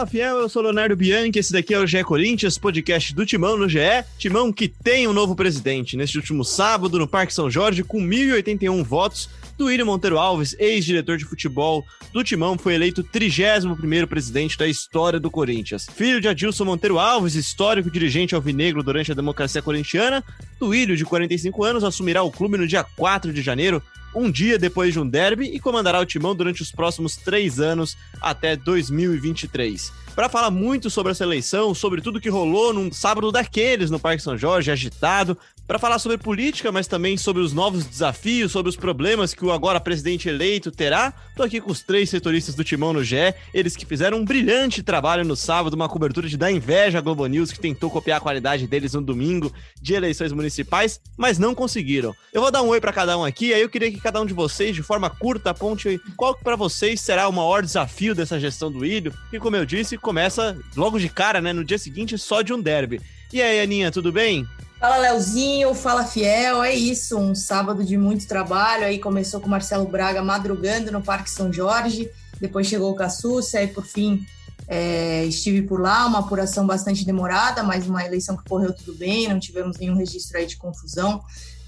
[0.00, 3.58] Fala fiel, eu sou Leonardo Bianchi, esse daqui é o GE Corinthians, podcast do Timão
[3.58, 3.80] no GE.
[4.16, 5.94] Timão que tem um novo presidente.
[5.94, 9.28] Neste último sábado, no Parque São Jorge, com 1.081 votos,
[9.60, 15.30] Duílio Monteiro Alves, ex-diretor de futebol do Timão, foi eleito 31º presidente da história do
[15.30, 15.86] Corinthians.
[15.94, 20.24] Filho de Adilson Monteiro Alves, histórico dirigente alvinegro durante a democracia corintiana,
[20.58, 23.82] Duílio, de 45 anos, assumirá o clube no dia 4 de janeiro,
[24.14, 27.98] um dia depois de um derby e comandará o timão durante os próximos três anos
[28.18, 29.92] até 2023.
[30.14, 34.22] Para falar muito sobre essa eleição, sobre tudo que rolou num sábado daqueles no Parque
[34.22, 35.38] São Jorge, agitado,
[35.70, 39.52] para falar sobre política, mas também sobre os novos desafios, sobre os problemas que o
[39.52, 41.14] agora presidente eleito terá.
[41.36, 44.82] Tô aqui com os três setoristas do Timão no GE, eles que fizeram um brilhante
[44.82, 48.20] trabalho no sábado, uma cobertura de dar inveja à Globo News, que tentou copiar a
[48.20, 52.16] qualidade deles no domingo de eleições municipais, mas não conseguiram.
[52.32, 54.26] Eu vou dar um oi para cada um aqui, aí eu queria que cada um
[54.26, 58.72] de vocês, de forma curta, aponte qual para vocês será o maior desafio dessa gestão
[58.72, 62.42] do Ilho, que como eu disse, começa logo de cara, né, no dia seguinte, só
[62.42, 63.00] de um derby.
[63.32, 64.44] E aí, Aninha, tudo bem?
[64.80, 69.50] Fala Leozinho, fala Fiel, é isso, um sábado de muito trabalho, aí começou com o
[69.50, 74.24] Marcelo Braga madrugando no Parque São Jorge, depois chegou o Cassucci, aí por fim
[74.66, 79.28] é, estive por lá, uma apuração bastante demorada, mas uma eleição que correu tudo bem,
[79.28, 81.22] não tivemos nenhum registro aí de confusão,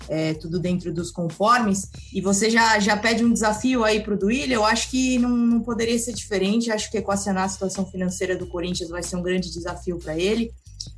[0.08, 4.19] é, tudo dentro dos conformes, e você já, já pede um desafio aí para o
[4.19, 8.34] Duílio, eu acho que não, não poderia ser diferente, acho que equacionar a situação financeira
[8.34, 10.50] do Corinthians vai ser um grande desafio para ele,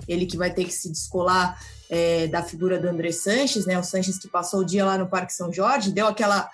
[0.06, 3.78] ele que vai ter que se descolar é, da figura do André Sanches, né?
[3.78, 6.48] O Sanches que passou o dia lá no Parque São Jorge, deu aquela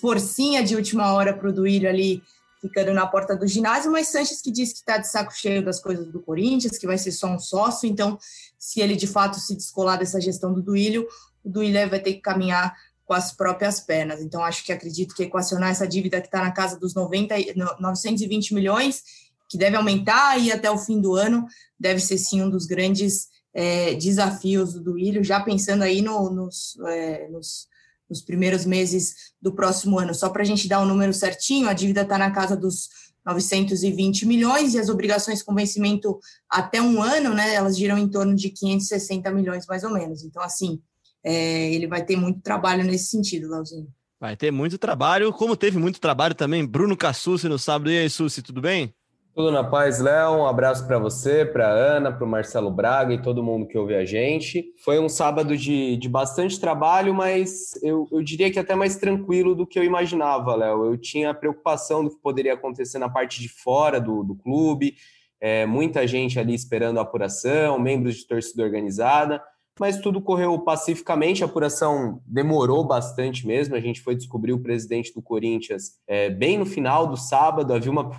[0.00, 2.22] forcinha de última hora para o Duílio ali,
[2.60, 5.80] ficando na porta do ginásio, mas Sanches que disse que está de saco cheio das
[5.80, 8.18] coisas do Corinthians, que vai ser só um sócio, então,
[8.58, 11.06] se ele de fato se descolar dessa gestão do Duílio,
[11.42, 12.74] o Duílio vai ter que caminhar
[13.04, 14.20] com as próprias pernas.
[14.20, 17.34] Então, acho que acredito que equacionar essa dívida que está na casa dos 90,
[17.80, 19.02] 920 milhões,
[19.48, 21.46] que deve aumentar e até o fim do ano,
[21.78, 26.78] deve ser sim um dos grandes é, desafios do Duílio, já pensando aí no, nos,
[26.86, 27.66] é, nos,
[28.08, 30.14] nos, primeiros meses do próximo ano.
[30.14, 32.88] Só para a gente dar o um número certinho, a dívida está na casa dos
[33.26, 36.18] 920 milhões e as obrigações com vencimento
[36.48, 40.24] até um ano, né, elas giram em torno de 560 milhões mais ou menos.
[40.24, 40.80] Então, assim,
[41.22, 43.88] é, ele vai ter muito trabalho nesse sentido, Leozinho.
[44.18, 47.90] Vai ter muito trabalho, como teve muito trabalho também, Bruno Cassucci no sábado.
[47.90, 48.94] E aí, Susi, tudo bem?
[49.32, 50.38] Tudo na paz, Léo.
[50.38, 53.94] Um abraço para você, para Ana, para o Marcelo Braga e todo mundo que ouve
[53.94, 54.74] a gente.
[54.84, 59.54] Foi um sábado de, de bastante trabalho, mas eu, eu diria que até mais tranquilo
[59.54, 60.84] do que eu imaginava, Léo.
[60.84, 64.96] Eu tinha preocupação do que poderia acontecer na parte de fora do, do clube,
[65.40, 69.40] é, muita gente ali esperando a apuração, membros de torcida organizada,
[69.78, 71.44] mas tudo correu pacificamente.
[71.44, 73.76] A apuração demorou bastante mesmo.
[73.76, 77.72] A gente foi descobrir o presidente do Corinthians é, bem no final do sábado.
[77.72, 78.10] Havia uma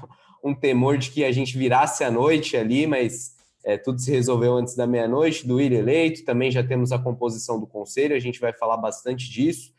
[0.43, 4.53] um temor de que a gente virasse a noite ali, mas é, tudo se resolveu
[4.55, 8.39] antes da meia-noite, do ir eleito, também já temos a composição do conselho, a gente
[8.39, 9.71] vai falar bastante disso.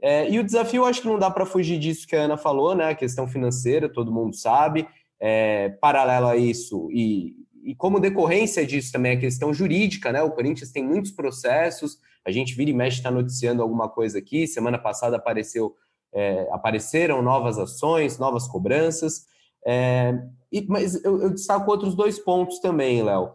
[0.00, 2.74] É, e o desafio, acho que não dá para fugir disso que a Ana falou,
[2.74, 2.90] né?
[2.90, 4.86] A questão financeira, todo mundo sabe.
[5.18, 7.34] É, paralelo a isso, e,
[7.64, 10.22] e como decorrência disso também a questão jurídica, né?
[10.22, 14.46] O Corinthians tem muitos processos, a gente vira e mexe está noticiando alguma coisa aqui.
[14.46, 15.74] Semana passada apareceu,
[16.12, 19.26] é, apareceram novas ações, novas cobranças.
[19.66, 20.16] É,
[20.52, 23.32] e, mas eu, eu, destaco outros dois pontos também, Léo.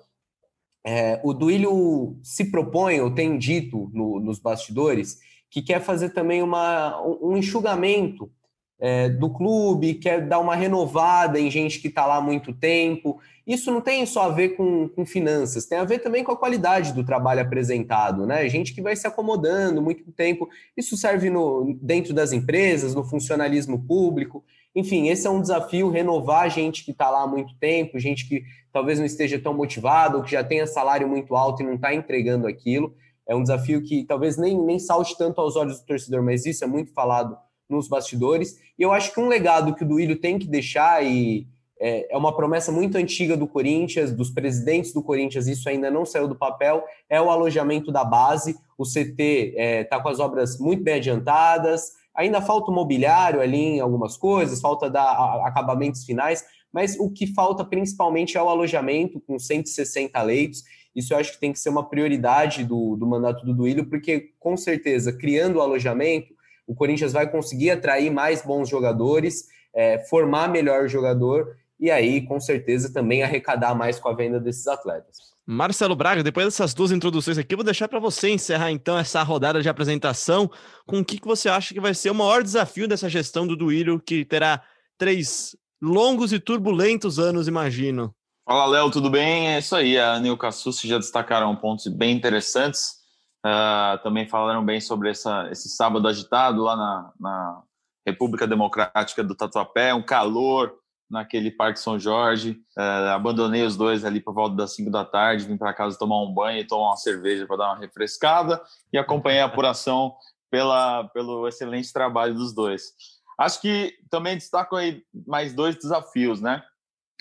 [0.86, 5.20] É, o Duílio se propõe, ou tem dito no, nos bastidores,
[5.50, 8.32] que quer fazer também uma, um enxugamento
[8.80, 13.22] é, do clube, quer dar uma renovada em gente que está lá há muito tempo.
[13.46, 16.38] Isso não tem só a ver com, com, finanças, tem a ver também com a
[16.38, 18.48] qualidade do trabalho apresentado, né?
[18.50, 20.50] Gente que vai se acomodando muito tempo.
[20.76, 24.44] Isso serve no, dentro das empresas, no funcionalismo público.
[24.76, 28.44] Enfim, esse é um desafio, renovar gente que está lá há muito tempo, gente que
[28.72, 31.94] talvez não esteja tão motivado, ou que já tenha salário muito alto e não está
[31.94, 32.96] entregando aquilo.
[33.28, 36.64] É um desafio que talvez nem, nem salte tanto aos olhos do torcedor, mas isso
[36.64, 37.38] é muito falado
[37.70, 38.58] nos bastidores.
[38.78, 41.48] E eu acho que um legado que o Duílio tem que deixar, e
[41.80, 46.06] é, é uma promessa muito antiga do Corinthians, dos presidentes do Corinthians, isso ainda não
[46.06, 48.58] saiu do papel, é o alojamento da base.
[48.78, 53.42] O CT está é, tá com as obras muito bem adiantadas, Ainda falta o mobiliário
[53.42, 58.50] ali em algumas coisas, falta dar acabamentos finais, mas o que falta principalmente é o
[58.50, 60.64] alojamento com 160 leitos.
[60.96, 64.32] Isso eu acho que tem que ser uma prioridade do, do mandato do Duílio, porque
[64.40, 66.34] com certeza, criando o alojamento,
[66.68, 72.40] o Corinthians vai conseguir atrair mais bons jogadores, é, formar melhor jogador e aí, com
[72.40, 75.18] certeza, também arrecadar mais com a venda desses atletas.
[75.48, 79.24] Marcelo Braga, depois dessas duas introduções aqui, eu vou deixar para você encerrar então essa
[79.24, 80.50] rodada de apresentação
[80.86, 83.56] com o que, que você acha que vai ser o maior desafio dessa gestão do
[83.56, 84.62] Duílio, que terá
[84.96, 88.14] três longos e turbulentos anos, imagino.
[88.48, 89.56] Fala, Léo, tudo bem?
[89.56, 93.02] É isso aí, a Ana e o Cassucci já destacaram pontos bem interessantes.
[93.44, 97.62] Uh, também falaram bem sobre essa, esse sábado agitado lá na, na
[98.06, 100.81] República Democrática do Tatuapé, um calor
[101.12, 102.60] naquele Parque São Jorge.
[102.78, 106.22] Uh, abandonei os dois ali por volta das 5 da tarde, vim para casa tomar
[106.24, 108.62] um banho e tomar uma cerveja para dar uma refrescada
[108.92, 110.16] e acompanhei a apuração
[110.50, 112.94] pela, pelo excelente trabalho dos dois.
[113.38, 116.64] Acho que também destaco aí mais dois desafios, né?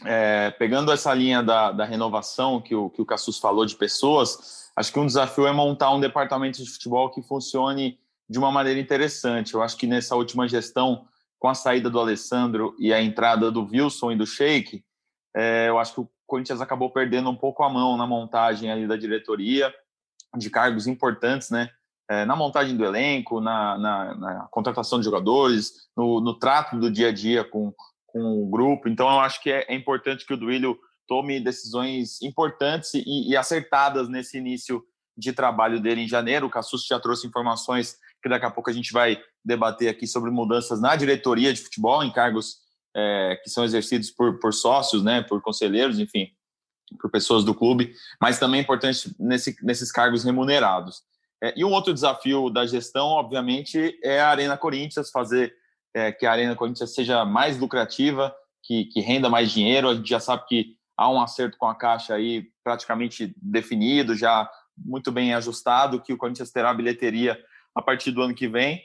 [0.05, 4.71] é, pegando essa linha da, da renovação que o, que o Cassus falou de pessoas,
[4.75, 7.99] acho que um desafio é montar um departamento de futebol que funcione
[8.29, 9.55] de uma maneira interessante.
[9.55, 11.07] Eu acho que nessa última gestão,
[11.41, 14.85] com a saída do Alessandro e a entrada do Wilson e do Sheik,
[15.35, 18.87] é, eu acho que o Corinthians acabou perdendo um pouco a mão na montagem ali
[18.87, 19.75] da diretoria,
[20.37, 21.71] de cargos importantes, né?
[22.09, 26.91] É, na montagem do elenco, na, na, na contratação de jogadores, no, no trato do
[26.91, 27.73] dia a dia com,
[28.07, 28.89] com o grupo.
[28.89, 33.37] Então, eu acho que é, é importante que o Duílio tome decisões importantes e, e,
[33.37, 34.83] acertadas nesse início
[35.17, 36.47] de trabalho dele em janeiro.
[36.47, 40.31] O Cassus já trouxe informações que daqui a pouco a gente vai debater aqui sobre
[40.31, 42.59] mudanças na diretoria de futebol, em cargos
[42.95, 46.29] é, que são exercidos por, por sócios, né, por conselheiros, enfim,
[47.01, 51.03] por pessoas do clube, mas também é importante nesse, nesses cargos remunerados.
[51.43, 55.55] É, e um outro desafio da gestão, obviamente, é a Arena Corinthians fazer
[55.95, 59.89] é, que a Arena Corinthians seja mais lucrativa, que, que renda mais dinheiro.
[59.89, 64.51] A gente já sabe que há um acerto com a Caixa aí praticamente definido, já
[64.77, 67.39] muito bem ajustado, que o Corinthians terá bilheteria
[67.75, 68.83] a partir do ano que vem.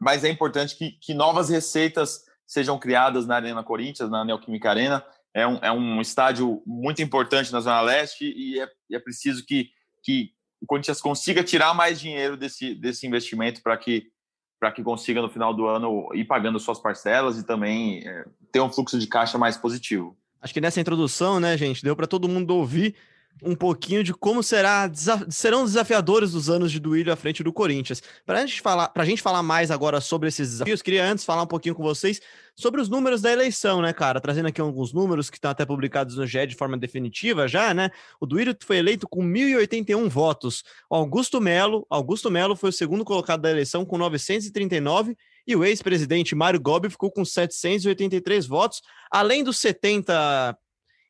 [0.00, 5.04] Mas é importante que, que novas receitas sejam criadas na Arena Corinthians, na Neoquímica Arena.
[5.34, 9.70] É um, é um estádio muito importante na Zona Leste e é, é preciso que,
[10.02, 10.30] que
[10.60, 14.10] o Corinthians consiga tirar mais dinheiro desse, desse investimento para que
[14.58, 18.60] para que consiga no final do ano ir pagando suas parcelas e também é, ter
[18.60, 20.16] um fluxo de caixa mais positivo.
[20.40, 22.96] Acho que nessa introdução, né, gente, deu para todo mundo ouvir
[23.42, 24.90] um pouquinho de como será,
[25.28, 28.02] serão desafiadores os anos de Duílio à frente do Corinthians.
[28.26, 31.42] Para a gente falar, a gente falar mais agora sobre esses desafios, queria antes falar
[31.42, 32.20] um pouquinho com vocês
[32.54, 34.20] sobre os números da eleição, né, cara?
[34.20, 37.90] Trazendo aqui alguns números que estão até publicados no GE de forma definitiva já, né?
[38.20, 40.64] O Duílio foi eleito com 1.081 votos.
[40.90, 45.64] O Augusto Melo, Augusto Melo foi o segundo colocado da eleição com 939 e o
[45.64, 50.58] ex-presidente Mário Gobi ficou com 783 votos, além dos 70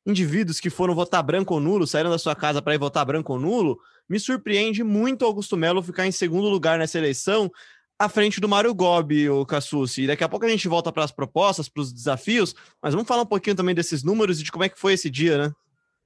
[0.08, 3.34] indivíduos que foram votar branco ou nulo, saíram da sua casa para ir votar branco
[3.34, 3.78] ou nulo,
[4.08, 7.50] me surpreende muito Augusto Melo ficar em segundo lugar nessa eleição,
[7.99, 10.02] à frente do Mário Gobi, o Cassucci.
[10.02, 13.06] E daqui a pouco a gente volta para as propostas, para os desafios, mas vamos
[13.06, 15.52] falar um pouquinho também desses números e de como é que foi esse dia, né?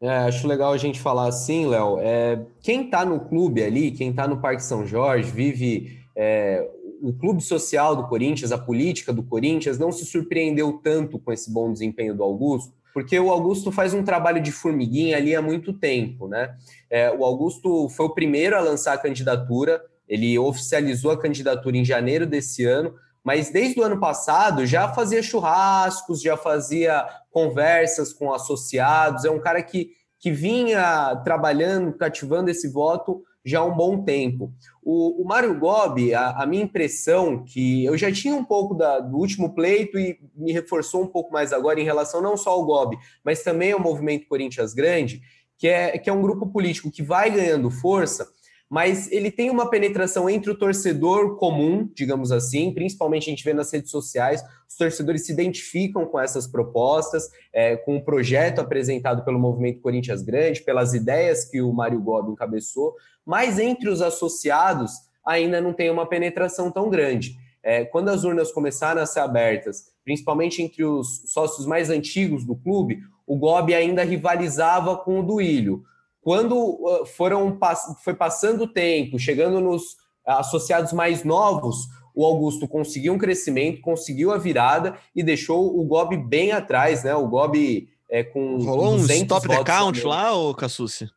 [0.01, 1.99] É, acho legal a gente falar assim, Léo.
[2.01, 6.69] É, quem está no clube ali, quem está no Parque São Jorge, vive é,
[7.01, 11.53] o clube social do Corinthians, a política do Corinthians, não se surpreendeu tanto com esse
[11.53, 15.73] bom desempenho do Augusto, porque o Augusto faz um trabalho de formiguinha ali há muito
[15.73, 16.55] tempo, né?
[16.91, 21.85] É, o Augusto foi o primeiro a lançar a candidatura, ele oficializou a candidatura em
[21.85, 28.33] janeiro desse ano, mas desde o ano passado já fazia churrascos, já fazia conversas com
[28.33, 34.03] associados, é um cara que, que vinha trabalhando, cativando esse voto já há um bom
[34.03, 34.53] tempo.
[34.83, 39.01] O, o Mário Gobi, a, a, minha impressão, que eu já tinha um pouco da,
[39.01, 42.65] do último pleito e me reforçou um pouco mais agora em relação não só ao
[42.65, 45.21] Gobi, mas também ao movimento Corinthians Grande,
[45.59, 48.29] que é, que é um grupo político que vai ganhando força,
[48.73, 53.53] mas ele tem uma penetração entre o torcedor comum, digamos assim, principalmente a gente vê
[53.53, 59.27] nas redes sociais, os torcedores se identificam com essas propostas, é, com o projeto apresentado
[59.27, 62.95] pelo Movimento Corinthians Grande, pelas ideias que o Mário Gobi encabeçou,
[63.27, 64.93] mas entre os associados
[65.25, 67.37] ainda não tem uma penetração tão grande.
[67.63, 72.57] É, quando as urnas começaram a ser abertas, principalmente entre os sócios mais antigos do
[72.57, 75.85] clube, o Gobi ainda rivalizava com o Duílio.
[76.21, 77.59] Quando uh, foram
[78.03, 84.33] foi passando o tempo, chegando nos associados mais novos, o Augusto conseguiu um crescimento, conseguiu
[84.33, 87.15] a virada e deixou o Gobi bem atrás, né?
[87.15, 88.59] O Gobi é, com.
[88.59, 91.09] Rolou um stop the count lá, ô Cassucci?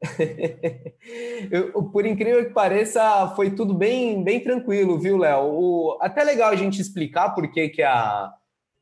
[1.50, 5.96] Eu, por incrível que pareça, foi tudo bem, bem tranquilo, viu, Léo?
[6.00, 8.32] Até legal a gente explicar por que, que, a,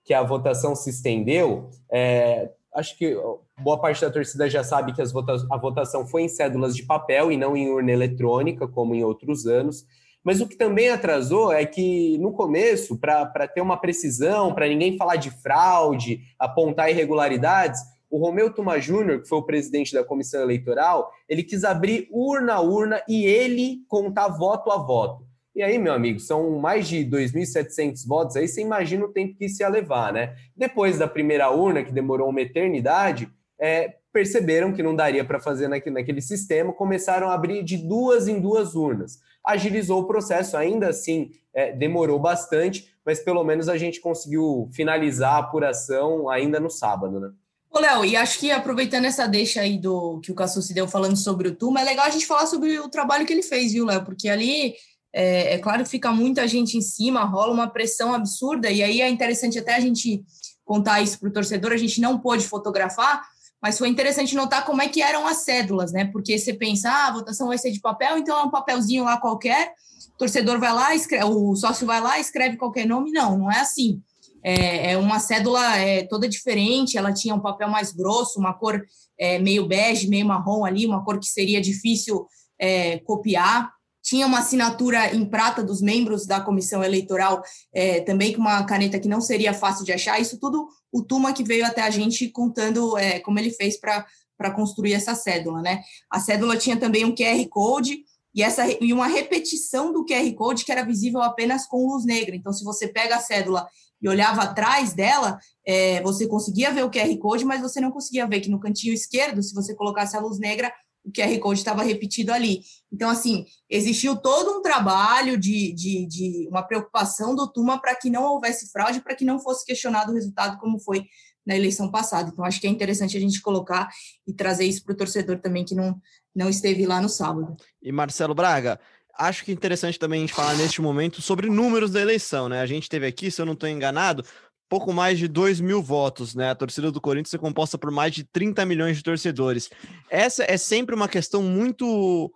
[0.04, 1.70] que a votação se estendeu.
[1.90, 3.16] É, acho que
[3.58, 7.32] boa parte da torcida já sabe que vota a votação foi em cédulas de papel
[7.32, 9.84] e não em urna eletrônica, como em outros anos.
[10.22, 14.96] Mas o que também atrasou é que, no começo, para ter uma precisão, para ninguém
[14.96, 17.80] falar de fraude, apontar irregularidades,
[18.10, 22.54] o Romeu Tuma Júnior, que foi o presidente da comissão eleitoral, ele quis abrir urna
[22.54, 25.26] a urna e ele contar voto a voto.
[25.54, 29.46] E aí, meu amigo, são mais de 2.700 votos, aí você imagina o tempo que
[29.46, 30.36] isso ia levar, né?
[30.54, 33.26] Depois da primeira urna, que demorou uma eternidade,
[33.58, 38.28] é, perceberam que não daria para fazer naquele, naquele sistema, começaram a abrir de duas
[38.28, 39.18] em duas urnas.
[39.42, 45.36] Agilizou o processo, ainda assim é, demorou bastante, mas pelo menos a gente conseguiu finalizar
[45.36, 47.30] a apuração ainda no sábado, né?
[47.70, 50.88] Ô, Léo, e acho que aproveitando essa deixa aí do que o Cassu se deu
[50.88, 53.72] falando sobre o Tuma, é legal a gente falar sobre o trabalho que ele fez,
[53.72, 54.04] viu, Léo?
[54.04, 54.74] Porque ali
[55.12, 59.00] é, é, claro que fica muita gente em cima, rola uma pressão absurda, e aí
[59.00, 60.24] é interessante até a gente
[60.64, 63.22] contar isso para o torcedor, a gente não pôde fotografar,
[63.62, 66.04] mas foi interessante notar como é que eram as cédulas, né?
[66.06, 69.16] Porque você pensa, ah, a votação vai ser de papel, então é um papelzinho lá
[69.16, 69.72] qualquer,
[70.14, 73.10] o torcedor vai lá, escreve, o sócio vai lá, escreve qualquer nome.
[73.10, 74.02] Não, não é assim.
[74.48, 78.80] É, é uma cédula é, toda diferente, ela tinha um papel mais grosso, uma cor
[79.18, 84.38] é, meio bege, meio marrom ali, uma cor que seria difícil é, copiar tinha uma
[84.38, 87.42] assinatura em prata dos membros da comissão eleitoral,
[87.74, 90.20] é, também com uma caneta que não seria fácil de achar.
[90.20, 94.92] Isso tudo o Tuma que veio até a gente contando como ele fez para construir
[94.92, 95.82] essa cédula, né?
[96.08, 97.98] A cédula tinha também um QR Code
[98.32, 102.36] e, essa, e uma repetição do QR Code que era visível apenas com luz negra.
[102.36, 103.66] Então, se você pega a cédula
[104.00, 108.26] e olhava atrás dela, é, você conseguia ver o QR Code, mas você não conseguia
[108.26, 110.72] ver que no cantinho esquerdo, se você colocasse a luz negra,
[111.04, 112.62] o QR Code estava repetido ali.
[112.92, 118.10] Então, assim, existiu todo um trabalho de, de, de uma preocupação do Tuma para que
[118.10, 121.06] não houvesse fraude, para que não fosse questionado o resultado como foi
[121.46, 122.30] na eleição passada.
[122.32, 123.88] Então, acho que é interessante a gente colocar
[124.26, 125.96] e trazer isso para o torcedor também que não,
[126.34, 127.56] não esteve lá no sábado.
[127.80, 128.80] E Marcelo Braga,
[129.18, 132.60] acho que é interessante também a gente falar neste momento sobre números da eleição, né?
[132.60, 134.24] A gente teve aqui, se eu não estou enganado,
[134.68, 136.50] pouco mais de 2 mil votos, né?
[136.50, 139.70] A torcida do Corinthians é composta por mais de 30 milhões de torcedores.
[140.10, 142.32] Essa é sempre uma questão muito,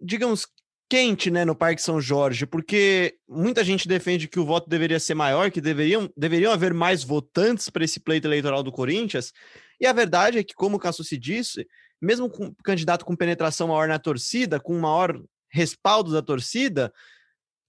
[0.00, 0.46] digamos,
[0.88, 5.14] quente, né, no Parque São Jorge, porque muita gente defende que o voto deveria ser
[5.14, 9.32] maior, que deveriam, deveriam haver mais votantes para esse pleito eleitoral do Corinthians.
[9.80, 11.66] E a verdade é que, como o Casso se disse,
[12.00, 15.20] mesmo com candidato com penetração maior na torcida, com maior
[15.54, 16.92] respaldo da torcida,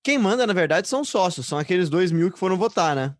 [0.03, 3.15] quem manda, na verdade, são os sócios, são aqueles dois mil que foram votar, né?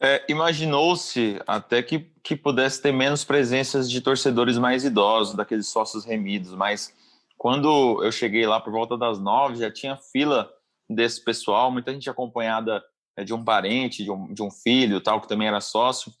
[0.00, 6.04] É, Imaginou-se até que, que pudesse ter menos presenças de torcedores mais idosos, daqueles sócios
[6.04, 6.94] remidos, mas
[7.36, 10.50] quando eu cheguei lá por volta das nove, já tinha fila
[10.88, 12.82] desse pessoal, muita gente acompanhada
[13.16, 16.12] é, de um parente, de um, de um filho, tal, que também era sócio.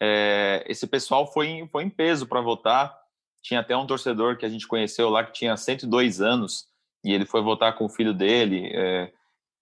[0.00, 3.01] É, esse pessoal foi, foi em peso para votar.
[3.42, 6.68] Tinha até um torcedor que a gente conheceu lá que tinha 102 anos
[7.04, 9.12] e ele foi votar com o filho dele, é,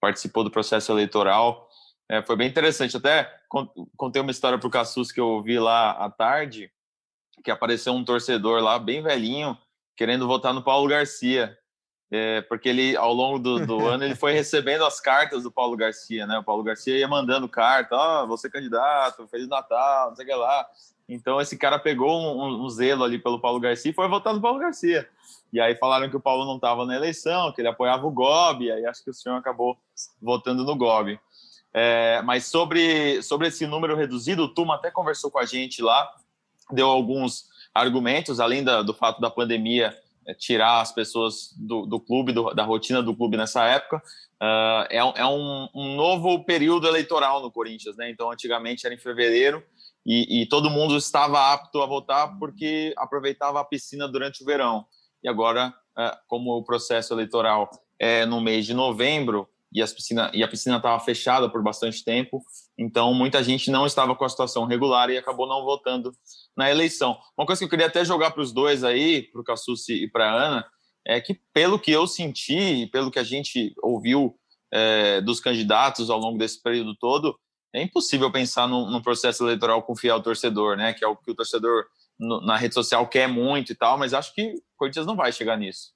[0.00, 1.68] participou do processo eleitoral.
[2.08, 2.96] É, foi bem interessante.
[2.96, 3.32] Até
[3.96, 6.70] contei uma história para o Cassus que eu ouvi lá à tarde,
[7.42, 9.56] que apareceu um torcedor lá, bem velhinho,
[9.96, 11.56] querendo votar no Paulo Garcia.
[12.12, 15.76] É, porque ele, ao longo do, do ano, ele foi recebendo as cartas do Paulo
[15.76, 16.38] Garcia, né?
[16.38, 20.24] O Paulo Garcia ia mandando carta, ó, oh, você é candidato, Feliz Natal, não sei
[20.24, 20.66] o que lá.
[21.10, 24.40] Então, esse cara pegou um, um, zelo ali pelo Paulo Garcia e foi votar no
[24.40, 25.08] Paulo Garcia.
[25.52, 28.70] E aí falaram que o Paulo não estava na eleição, que ele apoiava o Gobi,
[28.70, 29.76] aí acho que o senhor acabou
[30.22, 31.18] votando no Gobi.
[31.74, 36.08] É, mas sobre, sobre esse número reduzido, o Tuma até conversou com a gente lá,
[36.70, 41.98] deu alguns argumentos, além da, do fato da pandemia é, tirar as pessoas do, do
[41.98, 44.00] clube, do, da rotina do clube nessa época.
[44.40, 48.08] Uh, é, é um, um, novo período eleitoral no Corinthians, né?
[48.08, 49.62] Então, antigamente era em fevereiro
[50.04, 54.86] e, e, todo mundo estava apto a votar porque aproveitava a piscina durante o verão.
[55.22, 60.30] E agora, uh, como o processo eleitoral é no mês de novembro, e, as piscina,
[60.34, 62.42] e a piscina estava fechada por bastante tempo,
[62.76, 66.12] então muita gente não estava com a situação regular e acabou não votando
[66.56, 67.18] na eleição.
[67.38, 70.10] Uma coisa que eu queria até jogar para os dois aí, para o Cassucci e
[70.10, 70.66] para a Ana,
[71.06, 74.36] é que pelo que eu senti, pelo que a gente ouviu
[74.72, 77.38] é, dos candidatos ao longo desse período todo,
[77.72, 80.92] é impossível pensar num, num processo eleitoral com fiel torcedor, né?
[80.92, 81.84] Que é o que o torcedor
[82.18, 85.32] no, na rede social quer muito e tal, mas acho que o Corinthians não vai
[85.32, 85.92] chegar nisso.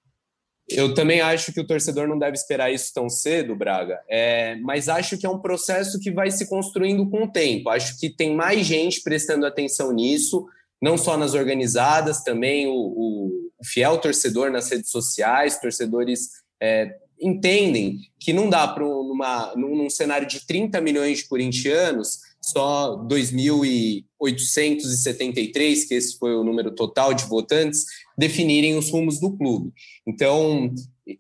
[0.69, 4.89] Eu também acho que o torcedor não deve esperar isso tão cedo, Braga, é, mas
[4.89, 7.69] acho que é um processo que vai se construindo com o tempo.
[7.69, 10.47] Acho que tem mais gente prestando atenção nisso,
[10.81, 18.01] não só nas organizadas, também o, o, fiel torcedor nas redes sociais, torcedores é, entendem
[18.19, 25.95] que não dá para num, num cenário de 30 milhões de corintianos só 2.873, que
[25.95, 27.85] esse foi o número total de votantes,
[28.19, 29.73] definirem os rumos do clube.
[30.07, 30.71] Então,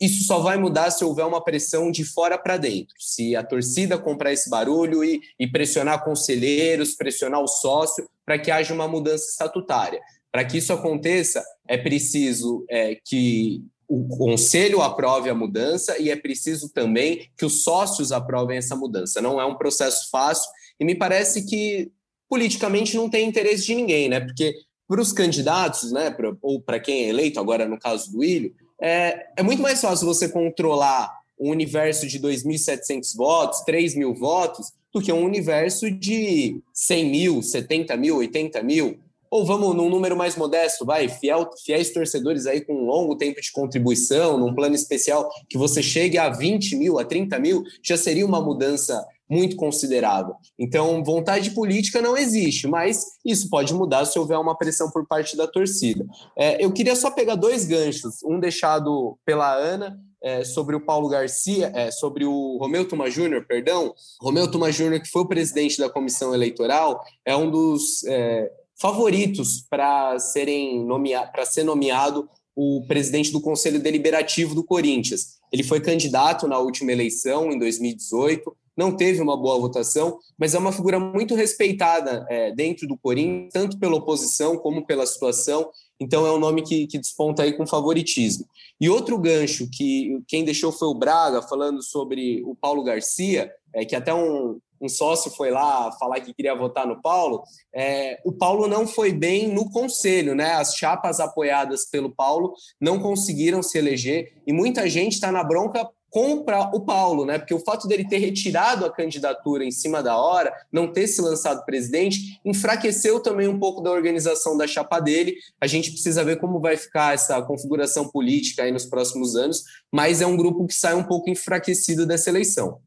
[0.00, 2.94] isso só vai mudar se houver uma pressão de fora para dentro.
[2.98, 8.50] Se a torcida comprar esse barulho e, e pressionar conselheiros, pressionar o sócio, para que
[8.50, 10.00] haja uma mudança estatutária.
[10.30, 13.62] Para que isso aconteça, é preciso é, que
[13.94, 19.22] o conselho aprove a mudança e é preciso também que os sócios aprovem essa mudança.
[19.22, 21.92] Não é um processo fácil e me parece que
[22.28, 24.18] politicamente não tem interesse de ninguém, né?
[24.18, 24.54] Porque
[24.88, 28.52] para os candidatos, né, pra, ou para quem é eleito, agora no caso do Ilho,
[28.80, 34.72] é, é muito mais fácil você controlar um universo de 2.700 votos, 3 mil votos,
[34.92, 38.98] do que um universo de 100 mil, 70 mil, 80 mil.
[39.34, 43.40] Ou vamos num número mais modesto, vai, fiel, fiéis torcedores aí com um longo tempo
[43.40, 47.96] de contribuição, num plano especial que você chegue a 20 mil, a 30 mil, já
[47.96, 50.36] seria uma mudança muito considerável.
[50.56, 55.36] Então, vontade política não existe, mas isso pode mudar se houver uma pressão por parte
[55.36, 56.06] da torcida.
[56.38, 61.08] É, eu queria só pegar dois ganchos, um deixado pela Ana é, sobre o Paulo
[61.08, 63.92] Garcia, é, sobre o Romeu Tuma Júnior, perdão.
[64.22, 68.48] Romeu Tuma Júnior, que foi o presidente da comissão eleitoral, é um dos é,
[68.80, 70.86] favoritos para serem
[71.32, 75.38] para ser nomeado o presidente do Conselho Deliberativo do Corinthians.
[75.52, 80.58] Ele foi candidato na última eleição, em 2018, não teve uma boa votação, mas é
[80.58, 85.70] uma figura muito respeitada é, dentro do Corinthians, tanto pela oposição como pela situação.
[85.98, 88.46] Então é um nome que, que desponta aí com favoritismo.
[88.80, 93.84] E outro gancho que quem deixou foi o Braga, falando sobre o Paulo Garcia, é,
[93.84, 97.42] que até um, um sócio foi lá falar que queria votar no Paulo,
[97.74, 100.52] é, o Paulo não foi bem no conselho, né?
[100.52, 105.88] As chapas apoiadas pelo Paulo não conseguiram se eleger e muita gente está na bronca
[106.14, 107.40] compra o Paulo, né?
[107.40, 111.20] Porque o fato dele ter retirado a candidatura em cima da hora, não ter se
[111.20, 115.34] lançado presidente, enfraqueceu também um pouco da organização da chapa dele.
[115.60, 120.20] A gente precisa ver como vai ficar essa configuração política aí nos próximos anos, mas
[120.20, 122.78] é um grupo que sai um pouco enfraquecido dessa eleição.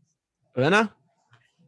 [0.56, 0.96] Ana?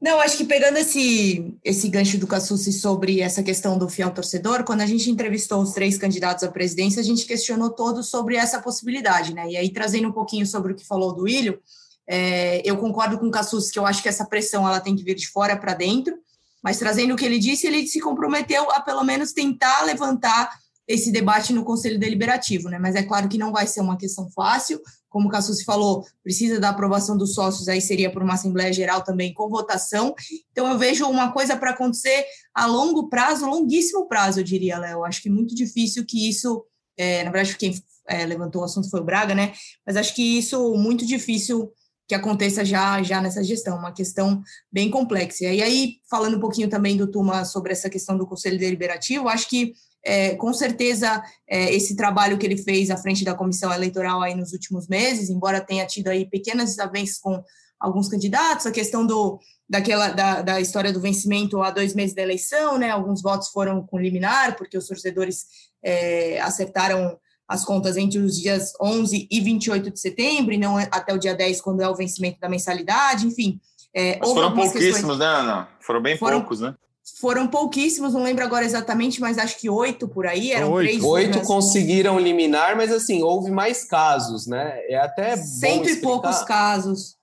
[0.01, 4.63] Não, acho que pegando esse, esse gancho do Cassucci sobre essa questão do fiel torcedor,
[4.63, 8.61] quando a gente entrevistou os três candidatos à presidência, a gente questionou todos sobre essa
[8.61, 9.49] possibilidade, né?
[9.49, 11.59] E aí, trazendo um pouquinho sobre o que falou do Ilho,
[12.07, 15.03] é, eu concordo com o Cassucci que eu acho que essa pressão ela tem que
[15.03, 16.17] vir de fora para dentro,
[16.63, 20.49] mas trazendo o que ele disse, ele se comprometeu a pelo menos tentar levantar
[20.87, 22.79] esse debate no Conselho Deliberativo, né?
[22.79, 26.59] Mas é claro que não vai ser uma questão fácil, como o Cassus falou, precisa
[26.59, 30.13] da aprovação dos sócios, aí seria por uma Assembleia Geral também com votação.
[30.51, 35.03] Então eu vejo uma coisa para acontecer a longo prazo, longuíssimo prazo, eu diria, Léo.
[35.03, 36.63] Acho que é muito difícil que isso,
[36.97, 37.73] é, na verdade, quem
[38.07, 39.53] é, levantou o assunto foi o Braga, né?
[39.85, 41.71] Mas acho que isso muito difícil
[42.09, 44.41] que aconteça já já nessa gestão, uma questão
[44.71, 45.45] bem complexa.
[45.45, 49.47] E aí, falando um pouquinho também do Tuma sobre essa questão do Conselho Deliberativo, acho
[49.47, 54.23] que é, com certeza é, esse trabalho que ele fez à frente da comissão eleitoral
[54.23, 57.43] aí nos últimos meses, embora tenha tido aí pequenas desavenças com
[57.79, 62.23] alguns candidatos, a questão do daquela da, da história do vencimento há dois meses da
[62.23, 62.89] eleição, né?
[62.89, 65.45] Alguns votos foram com liminar porque os torcedores
[65.83, 67.19] é, acertaram
[67.49, 71.33] as contas entre os dias 11 e 28 de setembro, e não até o dia
[71.33, 73.59] 10, quando é o vencimento da mensalidade, enfim.
[73.91, 75.17] É, Mas foram pouquíssimos, questões...
[75.17, 75.67] né, Ana?
[75.81, 76.75] Foram bem foram, poucos, né?
[77.19, 80.89] Foram pouquíssimos, não lembro agora exatamente, mas acho que oito por aí, eram oito.
[80.89, 81.03] três.
[81.03, 84.79] Oito conseguiram eliminar, mas assim, houve mais casos, né?
[84.87, 87.17] É até Cento e poucos casos.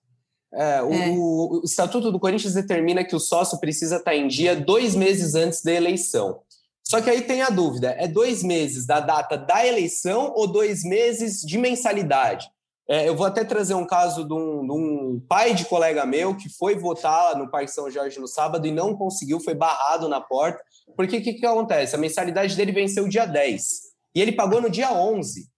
[0.53, 1.11] É, o, é.
[1.11, 5.63] o, Estatuto do Corinthians determina que o sócio precisa estar em dia dois meses antes
[5.63, 6.41] da eleição.
[6.89, 10.85] Só que aí tem a dúvida: é dois meses da data da eleição ou dois
[10.85, 12.49] meses de mensalidade?
[12.89, 16.37] É, eu vou até trazer um caso de um, de um, pai de colega meu
[16.37, 20.21] que foi votar no Parque São Jorge no sábado e não conseguiu, foi barrado na
[20.21, 20.63] porta.
[20.95, 21.97] Porque o que, que acontece?
[21.97, 23.63] A mensalidade dele venceu dia 10
[24.15, 25.49] e ele pagou no dia 11.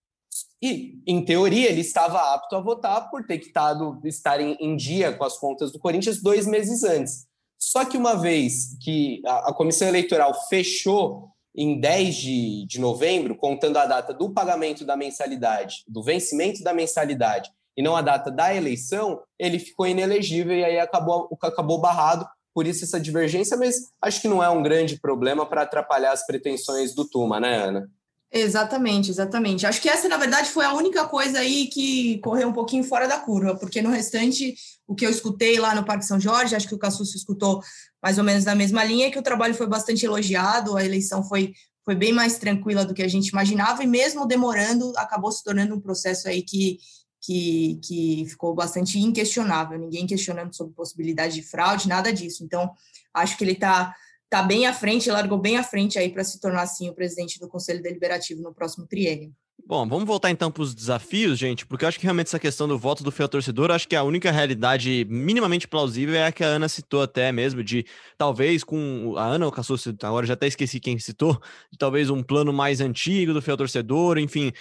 [0.62, 4.74] E, em teoria, ele estava apto a votar por ter que tado, estar em, em
[4.74, 7.27] dia com as contas do Corinthians dois meses antes.
[7.58, 13.36] Só que uma vez que a, a comissão eleitoral fechou em 10 de, de novembro,
[13.36, 18.30] contando a data do pagamento da mensalidade, do vencimento da mensalidade, e não a data
[18.30, 22.28] da eleição, ele ficou inelegível e aí acabou, acabou barrado.
[22.54, 26.26] Por isso essa divergência, mas acho que não é um grande problema para atrapalhar as
[26.26, 27.88] pretensões do Tuma, né, Ana?
[28.30, 29.66] Exatamente, exatamente.
[29.66, 33.08] Acho que essa, na verdade, foi a única coisa aí que correu um pouquinho fora
[33.08, 34.54] da curva, porque no restante,
[34.86, 37.62] o que eu escutei lá no Parque São Jorge, acho que o Cassucci escutou
[38.02, 41.54] mais ou menos na mesma linha, que o trabalho foi bastante elogiado, a eleição foi,
[41.82, 45.74] foi bem mais tranquila do que a gente imaginava, e mesmo demorando, acabou se tornando
[45.74, 46.78] um processo aí que,
[47.22, 52.44] que, que ficou bastante inquestionável, ninguém questionando sobre possibilidade de fraude, nada disso.
[52.44, 52.70] Então,
[53.14, 53.94] acho que ele está
[54.30, 57.40] está bem à frente, largou bem à frente aí para se tornar assim o presidente
[57.40, 59.34] do Conselho Deliberativo no próximo triênio.
[59.66, 62.68] Bom, vamos voltar então para os desafios, gente, porque eu acho que realmente essa questão
[62.68, 66.44] do voto do fiel torcedor, acho que a única realidade minimamente plausível é a que
[66.44, 67.84] a Ana citou até mesmo, de
[68.16, 71.38] talvez com a Ana ou Cassus, agora já até esqueci quem citou,
[71.72, 74.52] de talvez um plano mais antigo do fiel torcedor, enfim,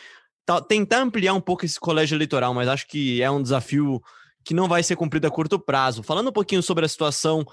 [0.68, 4.02] tentar ampliar um pouco esse colégio eleitoral, mas acho que é um desafio
[4.44, 6.04] que não vai ser cumprido a curto prazo.
[6.04, 7.46] Falando um pouquinho sobre a situação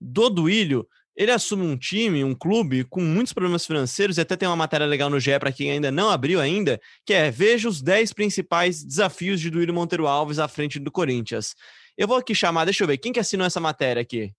[0.00, 0.86] do Duílio,
[1.18, 4.86] ele assume um time, um clube com muitos problemas financeiros, e até tem uma matéria
[4.86, 8.84] legal no GE para quem ainda não abriu ainda, que é Veja os 10 principais
[8.84, 11.56] desafios de Duílio Monteiro Alves à frente do Corinthians.
[11.96, 14.32] Eu vou aqui chamar, deixa eu ver, quem que assinou essa matéria aqui?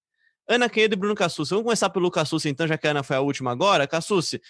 [0.47, 1.49] Ana Canhedo e Bruno Cassucci.
[1.49, 3.85] Vamos começar pelo Cassucci, então, já que a Ana foi a última agora.
[3.85, 4.41] Cassucci,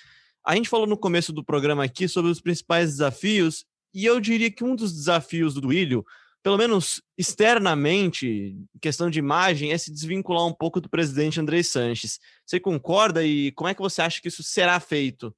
[0.46, 4.52] a gente falou no começo do programa aqui sobre os principais desafios, e eu diria
[4.52, 6.06] que um dos desafios do Duílio
[6.44, 12.20] pelo menos externamente, questão de imagem, é se desvincular um pouco do presidente André Sanches.
[12.46, 15.34] Você concorda e como é que você acha que isso será feito?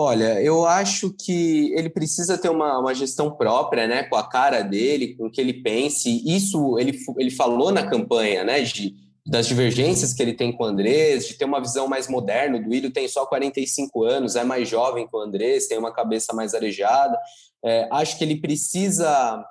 [0.00, 4.62] Olha, eu acho que ele precisa ter uma, uma gestão própria, né, com a cara
[4.62, 6.22] dele, com o que ele pense.
[6.24, 8.94] Isso ele, ele falou na campanha, né, de,
[9.26, 12.58] das divergências que ele tem com o Andrés, de ter uma visão mais moderna.
[12.58, 16.32] O Duílio tem só 45 anos, é mais jovem que o Andrés, tem uma cabeça
[16.32, 17.18] mais arejada.
[17.64, 19.44] É, acho que ele precisa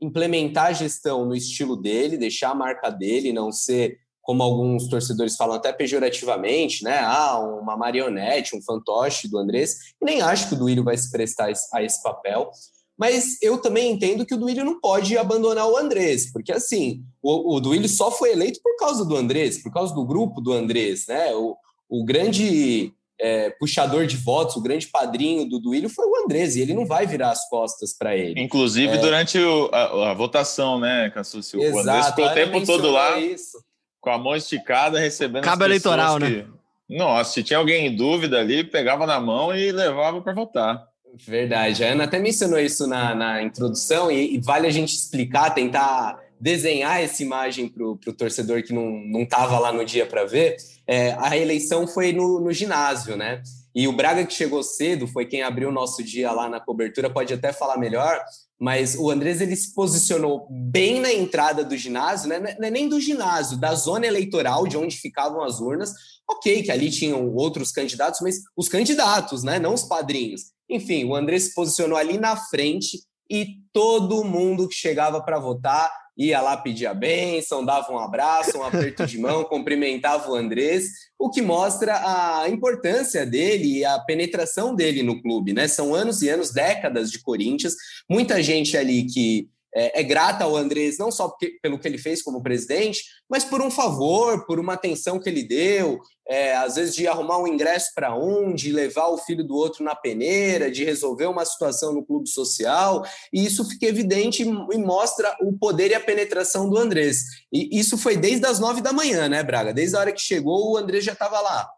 [0.00, 5.36] implementar a gestão no estilo dele, deixar a marca dele, não ser como alguns torcedores
[5.36, 6.98] falam até pejorativamente, né?
[7.00, 9.76] Ah, uma marionete, um fantoche do Andrés.
[10.00, 12.50] Nem acho que o Duílio vai se prestar a esse papel.
[12.96, 17.56] Mas eu também entendo que o Duílio não pode abandonar o Andrés, porque assim, o,
[17.56, 21.06] o Duílio só foi eleito por causa do Andrés, por causa do grupo do Andrés,
[21.08, 21.34] né?
[21.34, 21.56] O,
[21.88, 26.60] o grande é, puxador de votos, o grande padrinho do Duílio foi o Andrés, e
[26.60, 28.40] ele não vai virar as costas para ele.
[28.40, 28.98] Inclusive é...
[28.98, 31.56] durante o, a, a, votação, né, Cassucci?
[31.56, 33.58] O Andrés ficou o tempo todo lá isso.
[34.00, 35.44] com a mão esticada, recebendo.
[35.44, 36.24] Cabo eleitoral, que...
[36.24, 36.46] né?
[36.88, 40.90] Nossa, se tinha alguém em dúvida ali, pegava na mão e levava para votar.
[41.26, 41.84] Verdade.
[41.84, 46.18] A Ana até mencionou isso na, na introdução, e, e vale a gente explicar, tentar
[46.40, 51.12] desenhar essa imagem para o torcedor que não estava lá no dia para ver, é,
[51.18, 53.42] a eleição foi no, no, ginásio, né?
[53.74, 57.08] E o Braga que chegou cedo, foi quem abriu o nosso dia lá na cobertura,
[57.08, 58.20] pode até falar melhor,
[58.58, 62.56] mas o Andrés ele se posicionou bem na entrada do ginásio, né?
[62.60, 65.92] É nem do ginásio, da zona eleitoral, de onde ficavam as urnas.
[66.28, 69.58] Ok, que ali tinham outros candidatos, mas os candidatos, né?
[69.58, 70.52] Não os padrinhos.
[70.68, 75.90] Enfim, o Andrés se posicionou ali na frente e todo mundo que chegava para votar
[76.26, 80.88] ia lá pedir a benção, dava um abraço, um aperto de mão, cumprimentava o Andrés,
[81.18, 85.66] o que mostra a importância dele e a penetração dele no clube, né?
[85.66, 87.74] São anos e anos, décadas de Corinthians,
[88.08, 91.98] muita gente ali que é, é grata ao Andrés, não só porque, pelo que ele
[91.98, 96.76] fez como presidente, mas por um favor, por uma atenção que ele deu, é, às
[96.76, 100.70] vezes de arrumar um ingresso para um, de levar o filho do outro na peneira,
[100.70, 105.90] de resolver uma situação no clube social, e isso fica evidente e mostra o poder
[105.90, 107.22] e a penetração do Andrés.
[107.52, 109.72] E isso foi desde as nove da manhã, né, Braga?
[109.72, 111.68] Desde a hora que chegou, o Andrés já estava lá.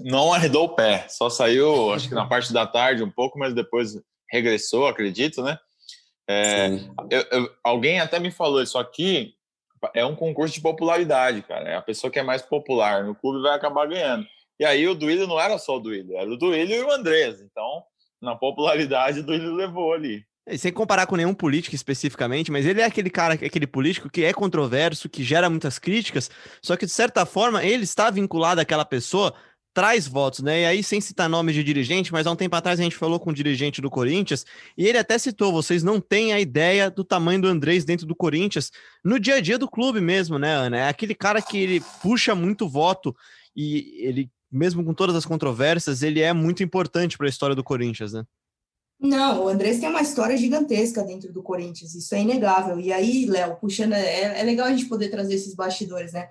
[0.00, 3.54] Não arredou o pé, só saiu, acho que na parte da tarde um pouco, mas
[3.54, 3.92] depois
[4.30, 5.58] regressou, acredito, né?
[6.28, 6.68] É,
[7.10, 9.34] eu, eu, alguém até me falou isso aqui
[9.94, 11.68] é um concurso de popularidade, cara.
[11.68, 14.26] É a pessoa que é mais popular no clube vai acabar ganhando.
[14.60, 17.40] E aí o Duílio não era só o Duílio, era o Duílio e o Andrés.
[17.40, 17.82] Então,
[18.20, 20.24] na popularidade, o Duílio levou ali.
[20.46, 24.24] E sem comparar com nenhum político especificamente, mas ele é aquele cara, aquele político que
[24.24, 26.28] é controverso, que gera muitas críticas,
[26.60, 29.32] só que de certa forma ele está vinculado àquela pessoa
[29.74, 30.62] traz votos, né?
[30.62, 33.18] E aí, sem citar nomes de dirigente, mas há um tempo atrás a gente falou
[33.18, 34.44] com um dirigente do Corinthians,
[34.76, 38.14] e ele até citou: vocês não têm a ideia do tamanho do Andrés dentro do
[38.14, 38.70] Corinthians,
[39.04, 40.78] no dia a dia do clube mesmo, né, Ana?
[40.78, 43.14] É aquele cara que ele puxa muito voto
[43.56, 47.64] e ele, mesmo com todas as controvérsias, ele é muito importante para a história do
[47.64, 48.24] Corinthians, né?
[49.02, 52.78] Não, o Andrés tem uma história gigantesca dentro do Corinthians, isso é inegável.
[52.78, 56.28] E aí, Léo, puxando, é, é legal a gente poder trazer esses bastidores, né?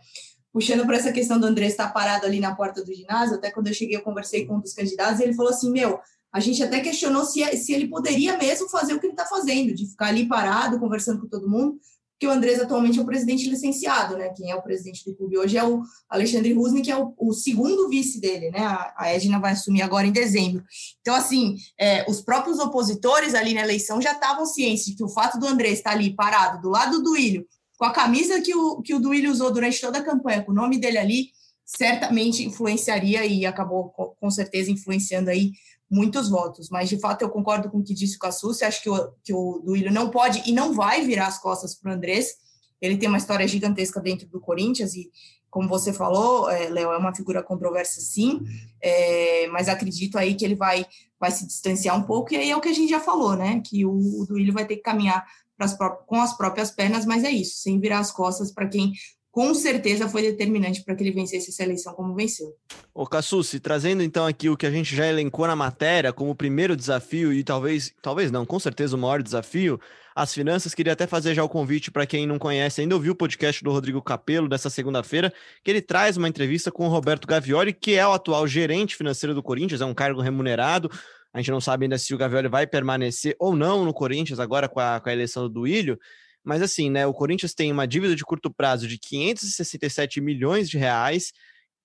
[0.54, 3.68] Puxando para essa questão do André estar parado ali na porta do ginásio, até quando
[3.68, 6.00] eu cheguei, eu conversei com um dos candidatos e ele falou assim: Meu,
[6.32, 9.74] a gente até questionou se, se ele poderia mesmo fazer o que ele está fazendo,
[9.74, 11.80] de ficar ali parado, conversando com todo mundo,
[12.22, 14.30] porque o Andrés atualmente é o presidente licenciado, né?
[14.38, 17.34] Quem é o presidente do clube hoje é o Alexandre Rusni, que é o, o
[17.34, 18.60] segundo vice dele, né?
[18.60, 20.64] A, a, Edna vai assumir agora em dezembro.
[21.02, 25.10] Então, assim, é, os próprios opositores ali na eleição já estavam cientes de que o
[25.10, 27.44] fato do Andrés estar ali parado do lado do Ilho
[27.82, 30.54] com a camisa que o, que o Duílio usou durante toda a campanha, com o
[30.54, 31.30] nome dele ali,
[31.65, 35.54] certamente influenciaria e acabou com certeza influenciando aí
[35.89, 36.70] muitos votos.
[36.70, 39.34] Mas, de fato, eu concordo com o que disse o Cassucci, acho que o, que
[39.34, 42.36] o Duílio não pode e não vai virar as costas para o Andrés.
[42.80, 45.10] Ele tem uma história gigantesca dentro do Corinthians e,
[45.50, 48.41] como você falou, é, Léo, é uma figura controversa sim,
[48.80, 50.86] é, mas acredito aí que ele vai,
[51.20, 53.60] vai se distanciar um pouco, e aí é o que a gente já falou, né?
[53.65, 55.26] Que o, o Duílio vai ter que caminhar
[56.06, 58.93] com as próprias pernas, mas é isso, sem virar as costas para quem
[59.32, 62.54] com certeza foi determinante para que ele vencesse essa eleição como venceu.
[62.93, 66.36] Ô Cassucci, trazendo então aqui o que a gente já elencou na matéria como o
[66.36, 69.80] primeiro desafio e talvez, talvez não, com certeza o maior desafio,
[70.13, 73.15] as finanças, queria até fazer já o convite para quem não conhece, ainda ouviu o
[73.15, 77.71] podcast do Rodrigo Capello dessa segunda-feira, que ele traz uma entrevista com o Roberto Gavioli,
[77.71, 80.91] que é o atual gerente financeiro do Corinthians, é um cargo remunerado,
[81.34, 84.67] a gente não sabe ainda se o Gavioli vai permanecer ou não no Corinthians agora
[84.67, 85.98] com a, com a eleição do Duílio,
[86.44, 90.78] mas assim, né, o Corinthians tem uma dívida de curto prazo de 567 milhões de
[90.78, 91.32] reais,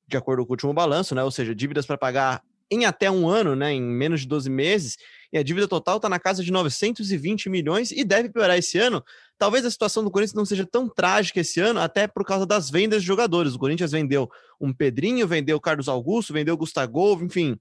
[0.09, 1.23] de acordo com o último balanço, né?
[1.23, 4.97] Ou seja, dívidas para pagar em até um ano, né, em menos de 12 meses,
[5.33, 9.05] e a dívida total está na casa de 920 milhões e deve piorar esse ano.
[9.39, 12.71] Talvez a situação do Corinthians não seja tão trágica esse ano, até por causa das
[12.71, 13.55] vendas de jogadores.
[13.55, 14.29] O Corinthians vendeu
[14.61, 17.57] um Pedrinho, vendeu Carlos Augusto, vendeu Gustavo, enfim,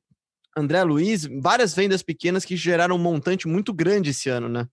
[0.58, 4.68] André Luiz, várias vendas pequenas que geraram um montante muito grande esse ano, né?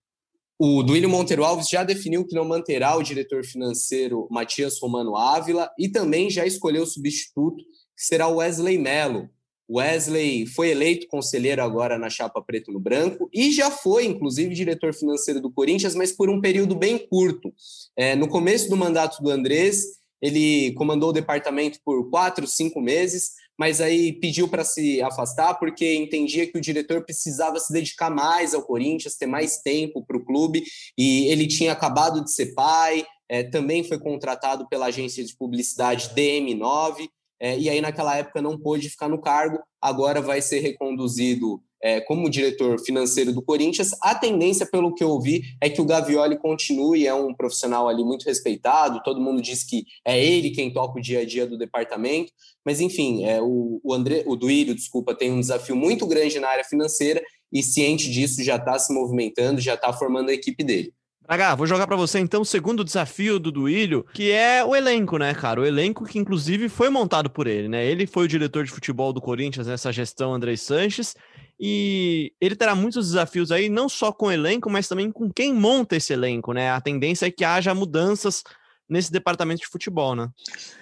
[0.57, 5.69] O Duílio Monteiro Alves já definiu que não manterá o diretor financeiro Matias Romano Ávila
[5.77, 9.29] e também já escolheu o substituto, que será o Wesley Mello.
[9.69, 14.93] Wesley foi eleito conselheiro agora na chapa preto no branco e já foi, inclusive, diretor
[14.93, 17.53] financeiro do Corinthians, mas por um período bem curto.
[17.97, 19.83] É, no começo do mandato do Andrés,
[20.21, 25.95] ele comandou o departamento por quatro, cinco meses, mas aí pediu para se afastar porque
[25.95, 30.25] entendia que o diretor precisava se dedicar mais ao Corinthians, ter mais tempo para o
[30.25, 30.63] clube,
[30.97, 36.09] e ele tinha acabado de ser pai, é, também foi contratado pela agência de publicidade
[36.15, 37.07] DM9,
[37.39, 41.99] é, e aí naquela época não pôde ficar no cargo, agora vai ser reconduzido é,
[41.99, 43.91] como diretor financeiro do Corinthians.
[44.01, 48.03] A tendência, pelo que eu ouvi, é que o Gavioli continue, é um profissional ali
[48.03, 51.57] muito respeitado, todo mundo diz que é ele quem toca o dia a dia do
[51.57, 52.31] departamento,
[52.65, 56.47] mas enfim, é, o, o André, o Duílio, desculpa, tem um desafio muito grande na
[56.47, 60.93] área financeira e ciente disso já está se movimentando, já está formando a equipe dele.
[61.25, 65.17] Braga, vou jogar para você então o segundo desafio do Duílio, que é o elenco,
[65.17, 65.61] né, cara?
[65.61, 67.85] O elenco que inclusive foi montado por ele, né?
[67.85, 71.15] Ele foi o diretor de futebol do Corinthians nessa gestão André Sanches
[71.59, 75.53] e ele terá muitos desafios aí, não só com o elenco, mas também com quem
[75.53, 76.71] monta esse elenco, né?
[76.71, 78.43] A tendência é que haja mudanças
[78.89, 80.29] nesse departamento de futebol, né?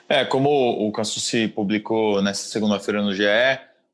[0.10, 3.24] É, como o Cassucci publicou nessa segunda-feira no GE,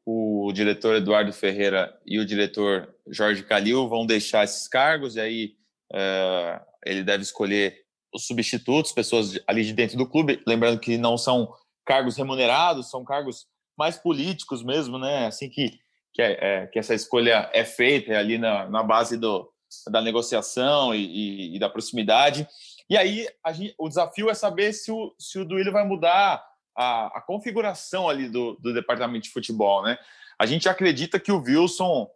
[0.06, 5.54] o diretor Eduardo Ferreira e o diretor Jorge Calil vão deixar esses cargos, e aí
[5.94, 11.18] é, ele deve escolher os substitutos, pessoas ali de dentro do clube, lembrando que não
[11.18, 11.54] são
[11.86, 13.46] cargos remunerados, são cargos
[13.78, 15.28] mais políticos mesmo, né?
[15.28, 15.80] Assim que
[16.18, 19.48] que, é, é, que essa escolha é feita ali na, na base do,
[19.88, 22.48] da negociação e, e, e da proximidade.
[22.90, 26.44] E aí gente, o desafio é saber se o, se o Duílio vai mudar
[26.76, 29.96] a, a configuração ali do, do departamento de futebol, né?
[30.40, 32.10] A gente acredita que o Wilson,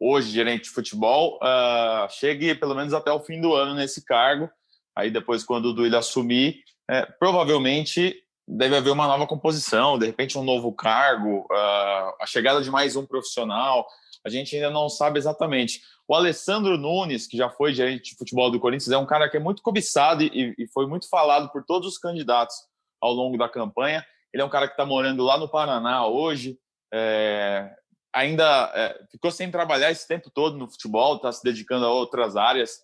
[0.00, 4.50] hoje gerente de futebol, uh, chegue pelo menos até o fim do ano nesse cargo.
[4.96, 10.38] Aí depois, quando o Duílio assumir, é, provavelmente deve haver uma nova composição, de repente
[10.38, 13.86] um novo cargo, uh, a chegada de mais um profissional.
[14.24, 15.80] A gente ainda não sabe exatamente.
[16.06, 19.36] O Alessandro Nunes, que já foi gerente de futebol do Corinthians, é um cara que
[19.36, 22.54] é muito cobiçado e, e foi muito falado por todos os candidatos
[23.00, 24.04] ao longo da campanha.
[24.32, 26.58] Ele é um cara que está morando lá no Paraná hoje,
[26.92, 27.70] é,
[28.12, 32.36] ainda é, ficou sem trabalhar esse tempo todo no futebol, está se dedicando a outras
[32.36, 32.80] áreas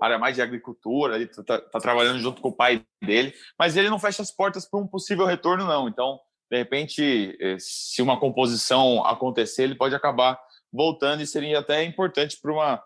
[0.00, 3.90] área mais de agricultura, ele está tá trabalhando junto com o pai dele, mas ele
[3.90, 5.88] não fecha as portas para um possível retorno, não.
[5.88, 10.38] Então, de repente, eh, se uma composição acontecer, ele pode acabar
[10.72, 12.82] voltando e seria até importante para uma,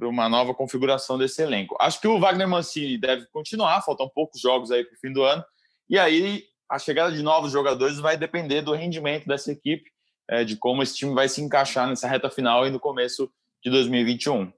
[0.00, 1.76] uma nova configuração desse elenco.
[1.80, 5.22] Acho que o Wagner Mancini deve continuar, faltam poucos jogos aí para o fim do
[5.22, 5.44] ano,
[5.88, 9.90] e aí a chegada de novos jogadores vai depender do rendimento dessa equipe,
[10.28, 13.32] é, de como esse time vai se encaixar nessa reta final e no começo
[13.64, 14.52] de 2021.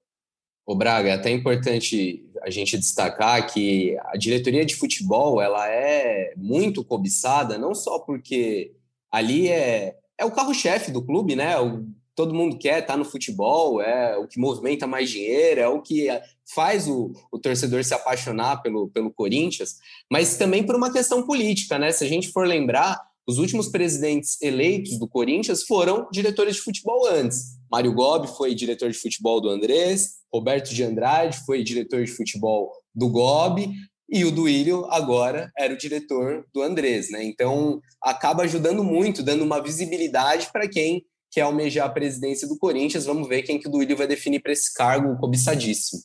[0.71, 6.33] O Braga, é até importante a gente destacar que a diretoria de futebol ela é
[6.37, 8.71] muito cobiçada, não só porque
[9.11, 11.59] ali é, é o carro-chefe do clube, né?
[11.59, 15.67] O, todo mundo quer estar tá no futebol, é o que movimenta mais dinheiro, é
[15.67, 16.07] o que
[16.55, 19.75] faz o, o torcedor se apaixonar pelo, pelo Corinthians,
[20.09, 21.91] mas também por uma questão política, né?
[21.91, 27.09] Se a gente for lembrar, os últimos presidentes eleitos do Corinthians foram diretores de futebol
[27.09, 27.59] antes.
[27.71, 32.73] Mário Gobi foi diretor de futebol do Andrés, Roberto de Andrade foi diretor de futebol
[32.95, 33.73] do Gobi
[34.09, 37.23] e o Duílio agora era o diretor do Andrés, né?
[37.23, 43.05] Então acaba ajudando muito, dando uma visibilidade para quem quer almejar a presidência do Corinthians.
[43.05, 46.03] Vamos ver quem que o Duílio vai definir para esse cargo cobiçadíssimo.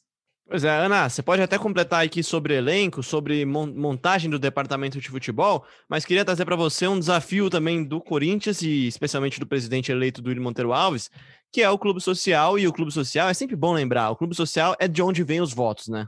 [0.48, 5.10] Pois é, Ana, você pode até completar aqui sobre elenco, sobre montagem do departamento de
[5.10, 9.92] futebol, mas queria trazer para você um desafio também do Corinthians e especialmente do presidente
[9.92, 11.10] eleito do Monteiro Alves,
[11.52, 14.36] que é o clube social, e o clube social é sempre bom lembrar, o clube
[14.36, 16.06] social é de onde vêm os votos, né?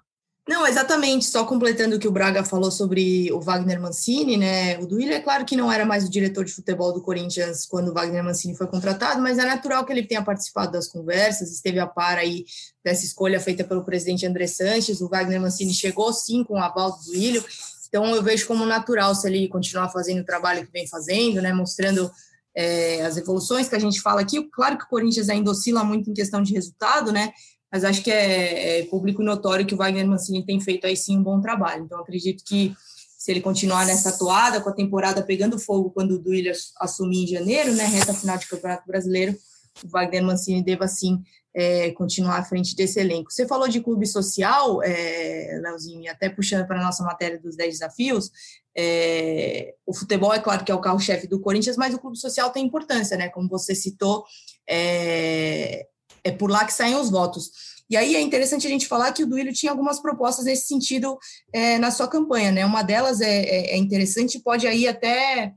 [0.48, 1.26] Não, exatamente.
[1.26, 4.80] Só completando o que o Braga falou sobre o Wagner Mancini, né?
[4.80, 7.90] O Duílio é claro que não era mais o diretor de futebol do Corinthians quando
[7.90, 11.80] o Wagner Mancini foi contratado, mas é natural que ele tenha participado das conversas, esteve
[11.80, 12.46] a par aí
[12.82, 15.02] dessa escolha feita pelo presidente André Sanches.
[15.02, 17.44] O Wagner Mancini chegou sim com o aval do Duílio,
[17.90, 21.52] então eu vejo como natural se ele continuar fazendo o trabalho que vem fazendo, né?
[21.52, 22.10] Mostrando
[22.56, 24.42] é, as evoluções que a gente fala aqui.
[24.50, 27.34] Claro que o Corinthians ainda oscila muito em questão de resultado, né?
[27.72, 31.18] Mas acho que é, é, público notório que o Wagner Mancini tem feito aí sim
[31.18, 31.84] um bom trabalho.
[31.84, 32.74] Então, acredito que
[33.18, 37.28] se ele continuar nessa toada, com a temporada pegando fogo quando o Duílio assumir em
[37.28, 39.36] janeiro, né, reta final de Campeonato Brasileiro,
[39.84, 41.22] o Wagner Mancini deva sim
[41.54, 43.32] é, continuar à frente desse elenco.
[43.32, 47.56] Você falou de clube social, é, Leozinho, e até puxando para a nossa matéria dos
[47.56, 48.32] 10 desafios,
[48.78, 52.52] é, o futebol é claro que é o carro-chefe do Corinthians, mas o clube social
[52.52, 53.28] tem importância, né?
[53.30, 54.24] Como você citou,
[54.70, 55.88] é,
[56.28, 57.52] é por lá que saem os votos.
[57.90, 61.18] E aí é interessante a gente falar que o Duílio tinha algumas propostas nesse sentido
[61.54, 62.66] é, na sua campanha, né?
[62.66, 65.54] Uma delas é, é, é interessante, pode aí até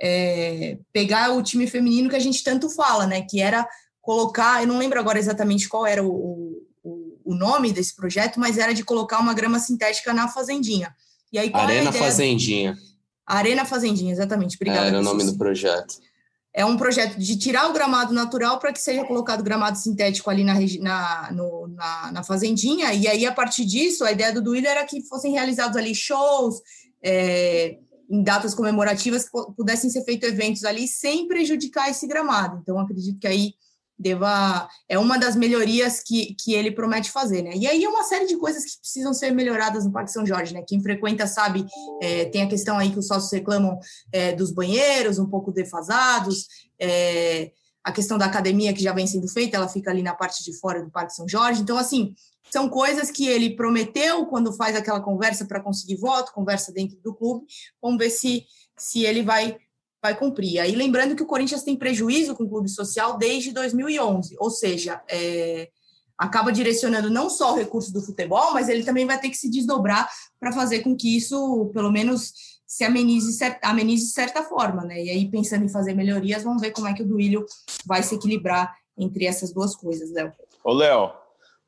[0.00, 3.22] é, pegar o time feminino que a gente tanto fala, né?
[3.22, 3.68] Que era
[4.00, 8.58] colocar, eu não lembro agora exatamente qual era o, o, o nome desse projeto, mas
[8.58, 10.92] era de colocar uma grama sintética na fazendinha.
[11.32, 12.76] E aí, Arena Fazendinha.
[13.24, 14.56] Arena Fazendinha, exatamente.
[14.56, 14.88] Obrigada.
[14.88, 16.07] Era o nome do projeto
[16.54, 20.44] é um projeto de tirar o gramado natural para que seja colocado gramado sintético ali
[20.44, 24.68] na, na, no, na, na, fazendinha, e aí, a partir disso, a ideia do Duílio
[24.68, 26.56] era que fossem realizados ali shows,
[27.02, 27.76] é,
[28.10, 32.58] em datas comemorativas, que pudessem ser feitos eventos ali sem prejudicar esse gramado.
[32.62, 33.52] Então, acredito que aí
[33.98, 37.52] deva é uma das melhorias que, que ele promete fazer, né?
[37.54, 40.54] E aí é uma série de coisas que precisam ser melhoradas no Parque São Jorge,
[40.54, 40.62] né?
[40.66, 41.66] Quem frequenta sabe,
[42.00, 43.78] é, tem a questão aí que os sócios reclamam
[44.12, 46.46] é, dos banheiros, um pouco defasados,
[46.80, 47.50] é,
[47.82, 50.56] a questão da academia que já vem sendo feita, ela fica ali na parte de
[50.58, 51.62] fora do Parque São Jorge.
[51.62, 52.14] Então, assim,
[52.50, 57.14] são coisas que ele prometeu quando faz aquela conversa para conseguir voto, conversa dentro do
[57.14, 57.46] clube.
[57.80, 58.44] Vamos ver se,
[58.76, 59.56] se ele vai
[60.02, 60.60] vai cumprir.
[60.60, 65.02] Aí lembrando que o Corinthians tem prejuízo com o clube social desde 2011, ou seja,
[65.10, 65.68] é,
[66.16, 69.50] acaba direcionando não só o recurso do futebol, mas ele também vai ter que se
[69.50, 70.08] desdobrar
[70.40, 72.32] para fazer com que isso, pelo menos,
[72.66, 75.02] se amenize, amenize de certa forma, né?
[75.02, 77.46] E aí, pensando em fazer melhorias, vamos ver como é que o Duílio
[77.86, 80.32] vai se equilibrar entre essas duas coisas, Léo.
[80.64, 81.12] Ô, Léo,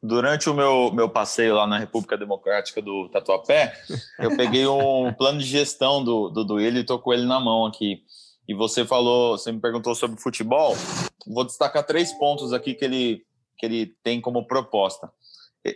[0.02, 3.74] Durante o meu, meu passeio lá na República Democrática do Tatuapé,
[4.18, 7.66] eu peguei um plano de gestão do, do Duílio e estou com ele na mão
[7.66, 8.02] aqui
[8.50, 10.74] e você falou, você me perguntou sobre futebol,
[11.24, 13.24] vou destacar três pontos aqui que ele,
[13.56, 15.08] que ele tem como proposta.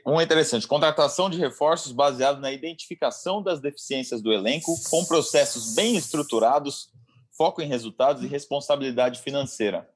[0.05, 5.77] Um é interessante, contratação de reforços baseado na identificação das deficiências do elenco, com processos
[5.77, 6.89] bem estruturados,
[7.37, 9.89] foco em resultados e responsabilidade financeira.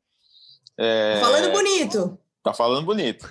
[0.79, 1.19] É...
[1.21, 2.17] Falando bonito.
[2.49, 3.29] Tá falando bonito.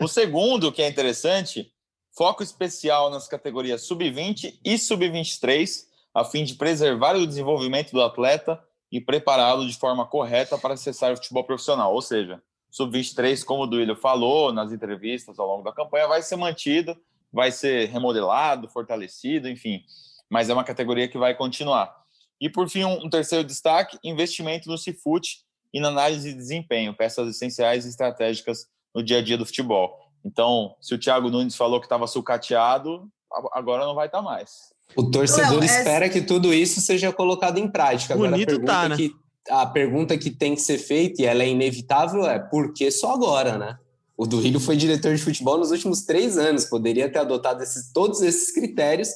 [0.00, 1.72] O segundo, que é interessante,
[2.10, 8.60] foco especial nas categorias sub-20 e sub-23, a fim de preservar o desenvolvimento do atleta
[8.90, 11.94] e prepará-lo de forma correta para acessar o futebol profissional.
[11.94, 16.34] Ou seja, sub-23, como o Duílio falou nas entrevistas ao longo da campanha, vai ser
[16.34, 16.96] mantido,
[17.32, 19.84] vai ser remodelado, fortalecido, enfim.
[20.28, 21.94] Mas é uma categoria que vai continuar.
[22.40, 25.45] E por fim, um, terceiro destaque: investimento no Cifute
[25.76, 29.94] e na análise de desempenho, peças essenciais e estratégicas no dia a dia do futebol.
[30.24, 33.06] Então, se o Thiago Nunes falou que estava sucateado,
[33.52, 34.72] agora não vai estar mais.
[34.96, 38.14] O torcedor é espera que tudo isso seja colocado em prática.
[38.14, 38.96] Agora, Bonito a pergunta, tá, né?
[38.96, 39.12] que,
[39.50, 43.12] a pergunta que tem que ser feita, e ela é inevitável, é por que só
[43.12, 43.76] agora, né?
[44.16, 48.22] O Duílio foi diretor de futebol nos últimos três anos, poderia ter adotado esses, todos
[48.22, 49.10] esses critérios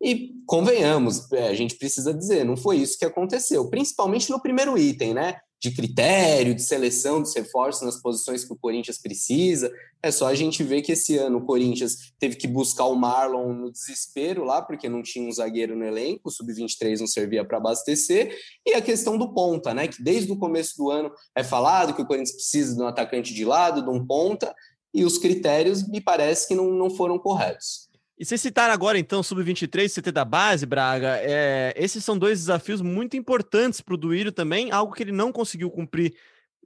[0.00, 4.78] e convenhamos, é, a gente precisa dizer, não foi isso que aconteceu, principalmente no primeiro
[4.78, 5.36] item, né?
[5.60, 9.72] De critério, de seleção dos reforços nas posições que o Corinthians precisa.
[10.02, 13.52] É só a gente ver que esse ano o Corinthians teve que buscar o Marlon
[13.52, 17.56] no desespero lá, porque não tinha um zagueiro no elenco, o sub-23 não servia para
[17.56, 19.88] abastecer, e a questão do ponta, né?
[19.88, 23.32] Que desde o começo do ano é falado que o Corinthians precisa de um atacante
[23.32, 24.54] de lado, de um ponta,
[24.94, 27.85] e os critérios me parece que não, não foram corretos.
[28.18, 31.18] E vocês citaram agora, então, Sub-23, CT da base, Braga.
[31.20, 35.30] É, esses são dois desafios muito importantes para o Duílio também, algo que ele não
[35.30, 36.14] conseguiu cumprir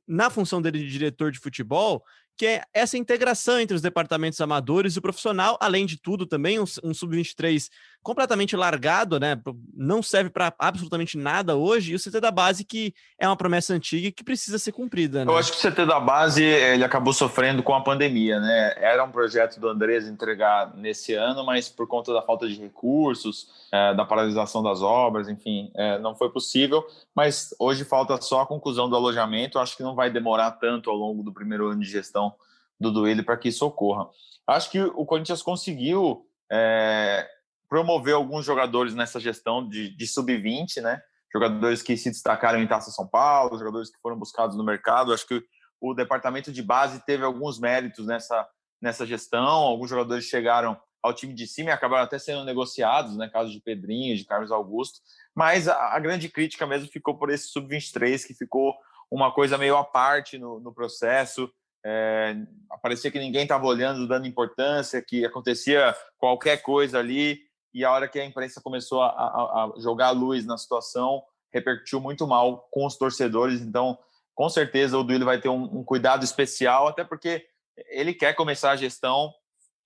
[0.06, 2.04] na função dele de diretor de futebol,
[2.36, 6.60] que é essa integração entre os departamentos amadores e o profissional, além de tudo também
[6.60, 7.68] um, um sub-23
[8.02, 9.40] completamente largado, né?
[9.74, 13.74] Não serve para absolutamente nada hoje, e o CT da base que é uma promessa
[13.74, 15.24] antiga e que precisa ser cumprida.
[15.24, 15.30] Né?
[15.30, 18.74] Eu acho que o CT da base ele acabou sofrendo com a pandemia, né?
[18.76, 23.48] Era um projeto do Andrés entregar nesse ano, mas por conta da falta de recursos,
[23.70, 26.84] é, da paralisação das obras, enfim, é, não foi possível.
[27.14, 29.58] Mas hoje falta só a conclusão do alojamento.
[29.58, 32.34] Acho que não vai demorar tanto ao longo do primeiro ano de gestão
[32.80, 34.08] do Duílio para que isso ocorra.
[34.46, 37.28] Acho que o Corinthians conseguiu é,
[37.70, 41.00] promoveu alguns jogadores nessa gestão de, de sub-20, né?
[41.32, 45.14] Jogadores que se destacaram em Taça São Paulo, jogadores que foram buscados no mercado.
[45.14, 45.40] Acho que
[45.80, 48.46] o departamento de base teve alguns méritos nessa,
[48.82, 49.46] nessa gestão.
[49.46, 53.30] Alguns jogadores chegaram ao time de cima e acabaram até sendo negociados, né?
[53.32, 54.98] Caso de Pedrinho, de Carlos Augusto.
[55.32, 58.74] Mas a, a grande crítica mesmo ficou por esse sub-23, que ficou
[59.08, 61.48] uma coisa meio à parte no, no processo.
[61.86, 62.34] É,
[62.82, 68.08] parecia que ninguém estava olhando, dando importância, que acontecia qualquer coisa ali e a hora
[68.08, 72.68] que a imprensa começou a, a, a jogar a luz na situação, repercutiu muito mal
[72.70, 73.60] com os torcedores.
[73.60, 73.98] Então,
[74.34, 77.46] com certeza, o Duílio vai ter um, um, cuidado especial, até porque
[77.90, 79.32] ele quer começar a gestão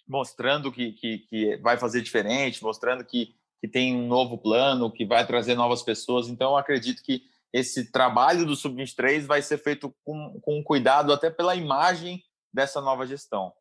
[0.07, 5.05] mostrando que, que, que vai fazer diferente, mostrando que, que tem um novo plano, que
[5.05, 6.28] vai trazer novas pessoas.
[6.28, 7.22] Então, acredito que
[7.53, 12.22] esse trabalho do Sub-23 vai ser feito com, com cuidado, até pela imagem
[12.53, 13.53] dessa nova gestão.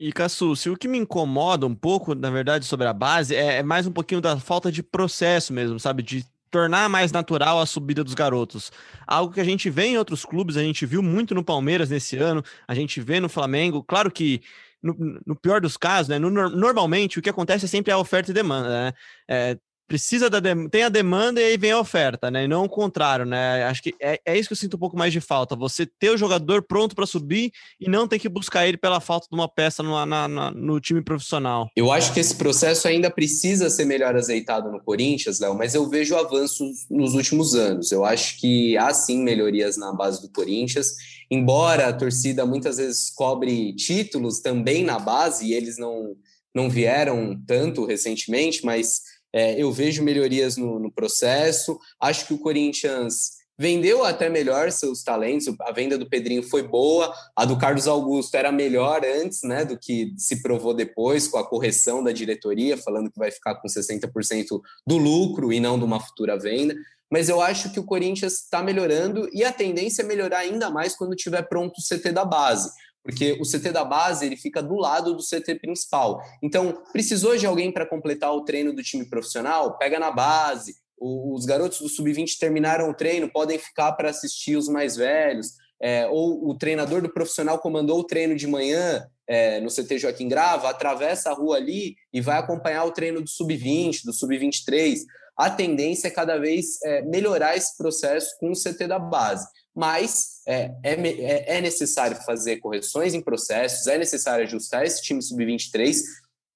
[0.00, 0.10] E,
[0.56, 3.86] se o que me incomoda um pouco, na verdade, sobre a base, é, é, mais
[3.86, 6.02] um pouquinho da falta de processo mesmo, sabe?
[6.02, 8.72] De tornar mais natural a subida dos garotos.
[9.06, 12.16] Algo que a gente vê em outros clubes, a gente viu muito no Palmeiras nesse
[12.16, 13.84] ano, a gente vê no Flamengo.
[13.84, 14.40] Claro que
[14.82, 14.96] no,
[15.26, 16.18] no, pior dos casos, né?
[16.18, 18.92] No, normalmente o que acontece é sempre a oferta e demanda, né?
[19.28, 19.58] É,
[19.90, 22.44] precisa da tem a demanda e aí vem a oferta, né?
[22.44, 23.64] E não o contrário, né?
[23.64, 25.56] Acho que é, é isso que eu sinto um pouco mais de falta.
[25.56, 29.26] Você ter o jogador pronto para subir e não ter que buscar ele pela falta
[29.28, 31.68] de uma peça no, na, na, no time profissional.
[31.74, 35.88] Eu acho que esse processo ainda precisa ser melhor azeitado no Corinthians, Léo, mas eu
[35.88, 37.90] vejo avanços nos últimos anos.
[37.90, 40.94] Eu acho que há sim melhorias na base do Corinthians.
[41.28, 46.14] Embora a torcida muitas vezes cobre títulos também na base, e eles não,
[46.54, 51.78] não vieram tanto recentemente, mas é, eu vejo melhorias no, no, processo.
[52.00, 55.54] Acho que o Corinthians vendeu até melhor seus talentos.
[55.60, 57.14] A venda do Pedrinho foi boa.
[57.36, 61.46] A do Carlos Augusto era melhor antes, né, do que se provou depois com a
[61.46, 66.00] correção da diretoria, falando que vai ficar com 60% do lucro e não de uma
[66.00, 66.74] futura venda.
[67.12, 70.96] Mas eu acho que o Corinthians está melhorando e a tendência é melhorar ainda mais
[70.96, 72.70] quando tiver pronto o CT da base
[73.10, 76.22] porque o CT da base ele fica do lado do CT principal.
[76.40, 79.76] Então, precisou de alguém para completar o treino do time profissional?
[79.76, 80.76] Pega na base.
[80.96, 85.54] Os garotos do sub-20 terminaram o treino, podem ficar para assistir os mais velhos.
[85.82, 90.28] É, ou o treinador do profissional comandou o treino de manhã é, no CT Joaquim
[90.28, 94.98] Grava, atravessa a rua ali e vai acompanhar o treino do sub-20, do sub-23.
[95.36, 100.42] A tendência é cada vez é, melhorar esse processo com o CT da base mas
[100.46, 106.02] é, é, é, é necessário fazer correções em processos, é necessário ajustar esse time sub-23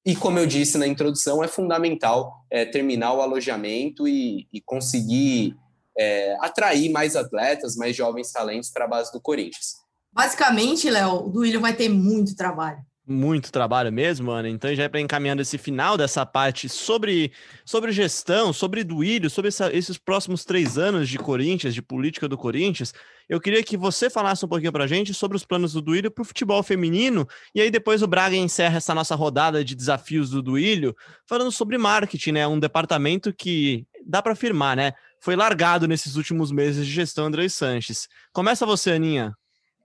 [0.04, 5.56] e, como eu disse na introdução, é fundamental é, terminar o alojamento e, e conseguir
[5.96, 9.76] é, atrair mais atletas, mais jovens talentos para a base do Corinthians.
[10.12, 14.48] Basicamente, Léo, o Duílio vai ter muito trabalho muito trabalho mesmo, Ana.
[14.48, 17.32] Então, já para encaminhando esse final dessa parte sobre,
[17.64, 22.38] sobre gestão, sobre Duílio, sobre essa, esses próximos três anos de Corinthians, de política do
[22.38, 22.94] Corinthians,
[23.28, 26.11] eu queria que você falasse um pouquinho para a gente sobre os planos do Duílio
[26.11, 30.30] para o futebol feminino, e aí depois o Braga encerra essa nossa rodada de desafios
[30.30, 30.96] do Duílio,
[31.26, 32.46] falando sobre marketing, né?
[32.46, 34.92] Um departamento que dá para afirmar, né?
[35.20, 38.09] Foi largado nesses últimos meses de gestão André Sanches.
[38.32, 39.34] Começa você, Aninha.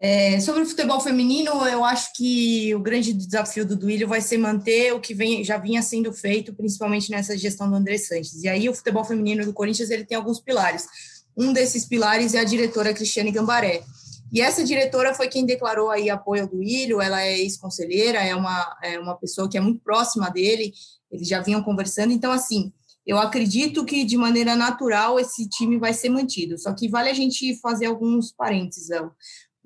[0.02, 4.38] É, sobre o futebol feminino, eu acho que o grande desafio do Duílio vai ser
[4.38, 8.42] manter o que vem, já vinha sendo feito, principalmente nessa gestão do André Sanches.
[8.44, 10.88] E aí o futebol feminino do Corinthians ele tem alguns pilares.
[11.36, 13.84] Um desses pilares é a diretora Cristiane Gambaré.
[14.32, 18.78] E essa diretora foi quem declarou aí apoio ao Duílio, ela é ex-conselheira, é uma,
[18.82, 20.72] é uma pessoa que é muito próxima dele,
[21.12, 22.72] eles já vinham conversando, então assim,
[23.06, 26.60] eu acredito que de maneira natural esse time vai ser mantido.
[26.60, 28.92] Só que vale a gente fazer alguns parênteses,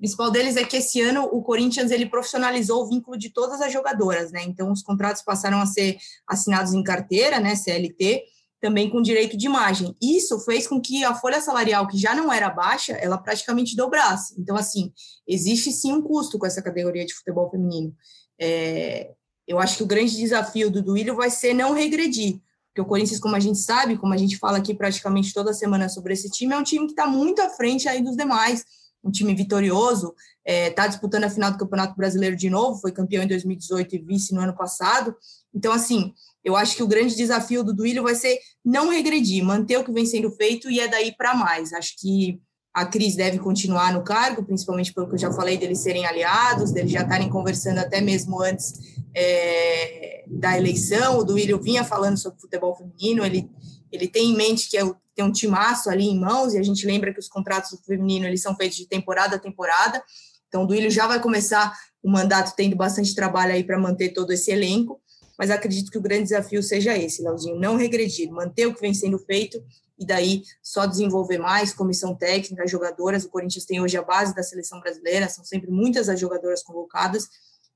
[0.04, 3.72] principal deles é que esse ano o Corinthians ele profissionalizou o vínculo de todas as
[3.72, 4.42] jogadoras, né?
[4.42, 5.96] Então os contratos passaram a ser
[6.28, 8.22] assinados em carteira, né, CLT,
[8.60, 9.96] também com direito de imagem.
[10.02, 14.34] Isso fez com que a folha salarial, que já não era baixa, ela praticamente dobrasse.
[14.38, 14.92] Então, assim,
[15.26, 17.96] existe sim um custo com essa categoria de futebol feminino.
[18.38, 19.10] É,
[19.48, 23.20] eu acho que o grande desafio do Duílio vai ser não regredir, porque o Corinthians,
[23.20, 26.52] como a gente sabe, como a gente fala aqui praticamente toda semana sobre esse time,
[26.52, 28.66] é um time que está muito à frente aí dos demais
[29.04, 32.90] um time vitorioso, está é, tá disputando a final do Campeonato Brasileiro de novo, foi
[32.90, 35.14] campeão em 2018 e vice no ano passado.
[35.54, 39.76] Então, assim, eu acho que o grande desafio do Duílio vai ser não regredir, manter
[39.78, 41.72] o que vem sendo feito e é daí para mais.
[41.72, 42.40] Acho que
[42.74, 46.72] a Cris deve continuar no cargo, principalmente pelo que eu já falei deles serem aliados,
[46.72, 48.74] deles já estarem conversando até mesmo antes
[49.14, 51.18] é, da eleição.
[51.18, 53.48] O Duílio vinha falando sobre futebol feminino, ele,
[53.92, 56.62] ele tem em mente que é o tem um timaço ali em mãos, e a
[56.62, 60.02] gente lembra que os contratos do feminino eles são feitos de temporada a temporada.
[60.48, 64.32] Então, o Duílio já vai começar o mandato tendo bastante trabalho aí para manter todo
[64.32, 65.00] esse elenco.
[65.38, 68.94] mas acredito que o grande desafio seja esse, Leozinho, não regredir, manter o que vem
[68.94, 69.60] sendo feito
[69.98, 73.24] e daí só desenvolver mais, comissão técnica, jogadoras.
[73.24, 77.28] O Corinthians tem hoje a base da seleção brasileira, são sempre muitas as jogadoras convocadas,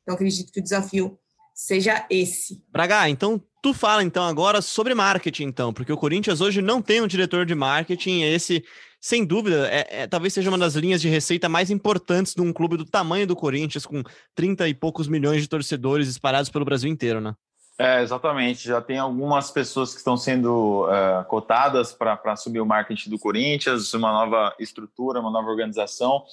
[0.03, 1.19] então acredito que o desafio
[1.59, 2.63] seja esse.
[2.71, 7.03] Braga, então tu fala então agora sobre marketing, então, porque o Corinthians hoje não tem
[7.03, 8.65] um diretor de marketing, esse,
[9.01, 12.53] sem dúvida, é, é, talvez seja uma das linhas de receita mais importantes de um
[12.53, 14.05] clube do tamanho do Corinthians, com
[14.37, 17.35] 30 e poucos milhões de torcedores espalhados pelo Brasil inteiro, né?
[17.77, 18.67] É, exatamente.
[18.67, 23.93] Já tem algumas pessoas que estão sendo uh, cotadas para assumir o marketing do Corinthians,
[23.95, 26.25] uma nova estrutura, uma nova organização.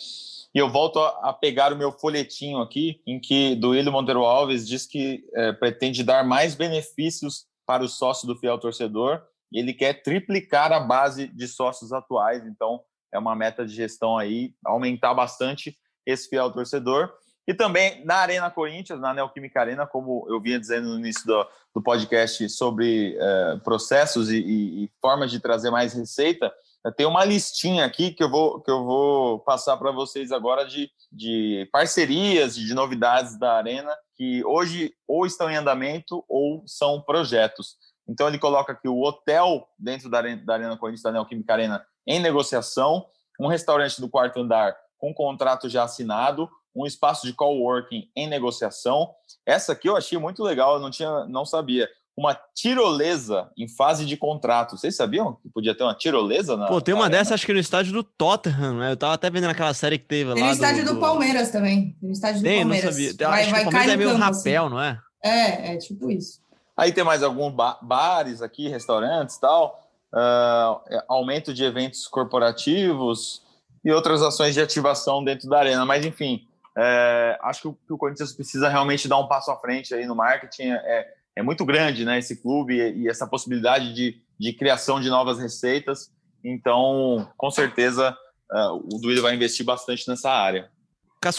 [0.56, 4.88] E eu volto a, pegar o meu folhetinho aqui, em que Duílio Monteiro Alves diz
[4.88, 9.22] que é, pretende dar mais benefícios para o sócio do fiel torcedor.
[9.52, 12.48] E ele quer triplicar a base de sócios atuais.
[12.48, 12.80] Então,
[13.14, 17.12] é uma meta de gestão aí, aumentar bastante esse fiel torcedor.
[17.46, 21.46] E também na Arena Corinthians, na Neoquímica Arena, como eu vinha dizendo no início do,
[21.76, 26.52] do podcast sobre é, processos e, e, e, formas de trazer mais receita,
[26.92, 30.90] tem uma listinha aqui que eu vou, que eu vou passar para vocês agora de,
[31.12, 37.76] de parcerias de novidades da Arena que hoje ou estão em andamento ou são projetos.
[38.08, 41.86] Então ele coloca aqui o hotel dentro da Arena, da Arena Corinthians, da Neoquímica Arena,
[42.08, 43.08] em negociação,
[43.40, 49.14] um restaurante do quarto andar com contrato já assinado, um espaço de coworking em negociação.
[49.46, 51.90] Essa aqui eu achei muito legal, eu não tinha, não sabia.
[52.18, 54.78] Uma tirolesa em fase de contrato.
[54.78, 56.68] Vocês sabiam que podia ter uma tirolesa na.
[56.68, 58.92] Pô, tem uma dessa, acho que no estádio do Tottenham, né?
[58.92, 60.50] Eu tava até vendo naquela série que teve tem lá.
[60.50, 61.96] Tem no estádio do, do, Palmeiras também.
[62.00, 62.86] Tem no estádio do tem, Palmeiras.
[62.86, 63.28] Não sabia.
[63.28, 64.74] Vai, acho vai que o Palmeiras é meio campo, rapel, assim.
[64.74, 65.00] não é?
[65.22, 66.40] É, é tipo isso.
[66.78, 69.82] Aí tem mais alguns ba bares aqui, restaurantes tal.
[70.14, 73.42] Uh, aumento de eventos corporativos
[73.84, 75.86] e outras ações de ativação dentro da arena.
[75.86, 76.48] Mas, enfim,
[76.78, 80.06] é, acho que o, que o, Corinthians precisa realmente dar um passo à frente aí
[80.06, 80.72] no marketing.
[80.72, 85.38] É, é muito grande, né, esse clube e, essa possibilidade de, de, criação de novas
[85.38, 86.12] receitas.
[86.44, 88.16] Então, com certeza,
[88.52, 90.70] uh, o Duílio vai investir bastante nessa área.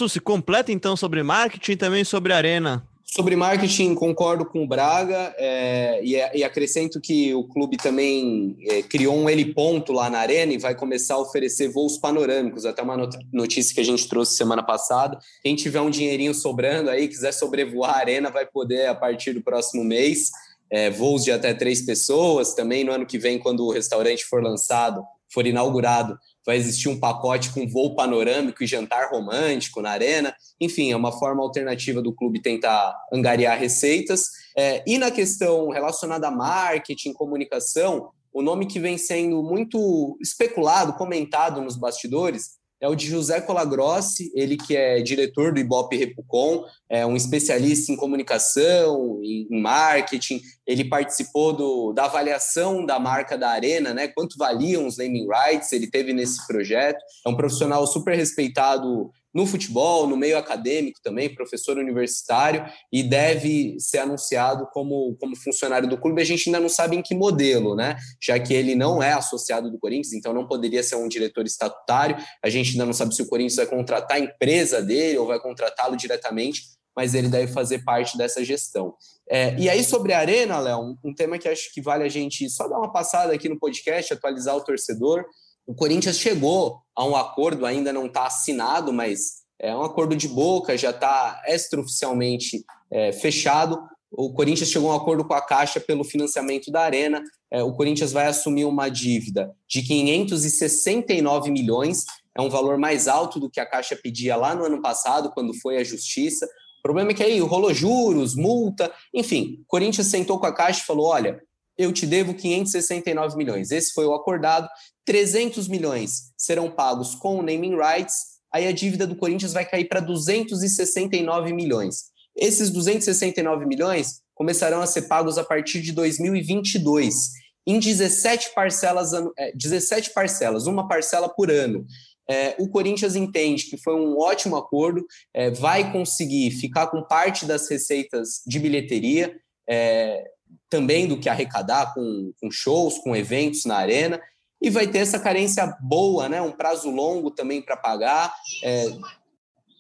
[0.09, 2.87] se completa então sobre marketing e também sobre arena.
[3.17, 8.83] Sobre marketing, concordo com o Braga é, e, e, acrescento que o clube também é,
[8.83, 12.67] criou um heliponto lá na arena e vai começar a oferecer voos panorâmicos.
[12.67, 15.19] Até uma notícia que a gente trouxe semana passada.
[15.43, 19.43] Quem tiver um dinheirinho sobrando aí, quiser sobrevoar a arena, vai poder a partir do
[19.43, 20.31] próximo mês.
[20.71, 22.53] É, voos de até três pessoas.
[22.53, 25.03] Também no ano que vem, quando o restaurante for lançado,
[25.33, 30.35] for inaugurado, vai existir um pacote com voo panorâmico e jantar romântico na arena.
[30.61, 34.31] Enfim, é uma forma alternativa do clube tentar angariar receitas.
[34.57, 40.93] É, e na questão relacionada a marketing, comunicação, o nome que vem sendo muito especulado,
[40.93, 46.65] comentado nos bastidores, é o de José Colagrossi, ele que é diretor do Ibope Repucom,
[46.89, 53.51] é um especialista em comunicação, em marketing, ele participou do, da avaliação da marca da
[53.51, 54.09] Arena, né?
[54.09, 56.99] Quanto valiam os naming rights, ele teve nesse projeto.
[57.25, 63.77] É um profissional super respeitado no futebol, no meio acadêmico também, professor universitário, e deve
[63.79, 66.23] ser anunciado como, como funcionário do clube.
[66.23, 67.99] A gente ainda não sabe em que modelo, né?
[68.19, 72.17] Já que ele não é associado do Corinthians, então não poderia ser um diretor estatutário.
[72.43, 75.39] A gente ainda não sabe se o Corinthians vai contratar a empresa dele ou vai
[75.39, 76.63] contratá-lo diretamente,
[76.97, 78.95] mas ele deve fazer parte dessa gestão.
[79.29, 82.09] É, e aí, sobre a Arena, Léo, um, um tema que acho que vale a
[82.09, 85.27] gente só dar uma passada aqui no podcast, atualizar o torcedor.
[85.67, 90.29] O Corinthians chegou a um acordo, ainda não está assinado, mas é um acordo de
[90.29, 93.79] boca, já está extraoficialmente é, fechado.
[94.11, 97.23] O Corinthians chegou a um acordo com a Caixa pelo financiamento da Arena.
[97.51, 102.05] É, o Corinthians vai assumir uma dívida de 569 milhões,
[102.37, 105.55] é um valor mais alto do que a Caixa pedia lá no ano passado, quando
[105.55, 106.47] foi à Justiça.
[106.79, 109.59] O problema é que aí rolou juros, multa, enfim.
[109.63, 111.43] O Corinthians sentou com a Caixa e falou: olha,
[111.79, 113.71] eu te devo 569 milhões.
[113.71, 114.69] Esse foi o acordado.
[115.05, 119.87] 300 milhões serão pagos com o naming rights, aí a dívida do Corinthians vai cair
[119.87, 122.05] para 269 milhões.
[122.37, 127.31] Esses 269 milhões começarão a ser pagos a partir de 2022,
[127.67, 129.11] em 17 parcelas,
[129.55, 131.87] 17 é, parcelas, uma parcela por ano.
[132.29, 137.47] É, o Corinthians entende que foi um ótimo acordo, é, vai conseguir ficar com parte
[137.47, 139.35] das receitas de bilheteria,
[139.69, 140.25] é,
[140.69, 144.21] também do que arrecadar com, com shows, com eventos na arena,
[144.61, 146.41] e vai ter essa carência boa, né?
[146.41, 148.35] um prazo longo também para pagar.
[148.63, 148.87] É,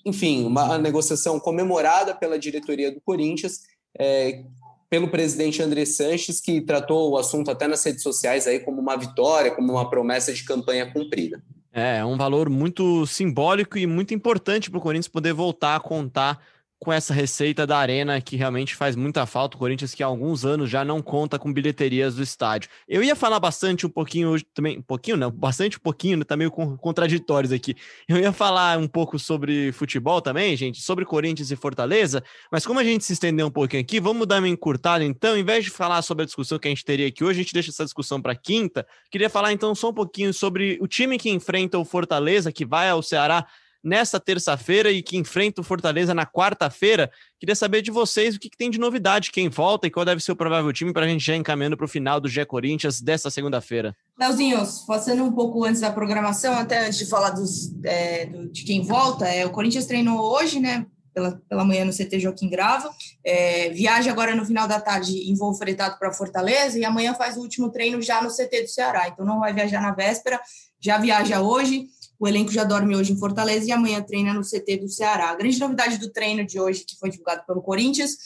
[0.04, 3.62] enfim, uma negociação comemorada pela diretoria do Corinthians,
[3.98, 4.44] é,
[4.88, 8.96] pelo presidente André Sanches, que tratou o assunto até nas redes sociais aí como uma
[8.96, 11.42] vitória, como uma promessa de campanha cumprida.
[11.72, 16.40] É, um valor muito simbólico e muito importante para o Corinthians poder voltar a contar
[16.78, 19.56] com essa receita da arena que realmente faz muita falta.
[19.56, 22.68] O Corinthians que há alguns anos já não conta com bilheterias do estádio.
[22.88, 26.36] Eu ia falar bastante um pouquinho hoje também, um pouquinho não, bastante um pouquinho, tá
[26.36, 27.74] meio contraditórios aqui.
[28.08, 32.78] Eu ia falar um pouco sobre futebol também, gente, sobre Corinthians e Fortaleza, mas como
[32.78, 35.70] a gente se estendeu um pouquinho aqui, vamos dar uma encurtada então, em vez de
[35.70, 38.20] falar sobre a discussão que a gente teria aqui hoje, a gente deixa essa discussão
[38.20, 38.86] para quinta.
[39.10, 42.90] Queria falar então só um pouquinho sobre o time que enfrenta o Fortaleza, que vai
[42.90, 43.46] ao Ceará
[43.82, 47.10] nessa terça-feira e que enfrenta o Fortaleza na quarta-feira.
[47.38, 50.22] Queria saber de vocês o que, que, tem de novidade, quem volta e qual deve
[50.22, 53.00] ser o provável time para a gente já encaminhando para o final do G Corinthians
[53.00, 53.94] dessa segunda-feira.
[54.18, 58.64] Leozinho, passando um pouco antes da programação, até antes de falar dos, é, do, de
[58.64, 60.86] quem volta, é, o Corinthians treinou hoje, né?
[61.12, 62.90] Pela, pela manhã no CT Joaquim Grava,
[63.24, 67.38] é, viaja agora no final da tarde em voo fretado para Fortaleza e amanhã faz
[67.38, 69.08] o último treino já no CT do Ceará.
[69.08, 70.38] Então não vai viajar na véspera,
[70.78, 71.86] já viaja hoje.
[72.18, 75.30] O elenco já dorme hoje em Fortaleza e amanhã treina no CT do Ceará.
[75.30, 78.16] A grande novidade do treino de hoje, que foi divulgado pelo Corinthians,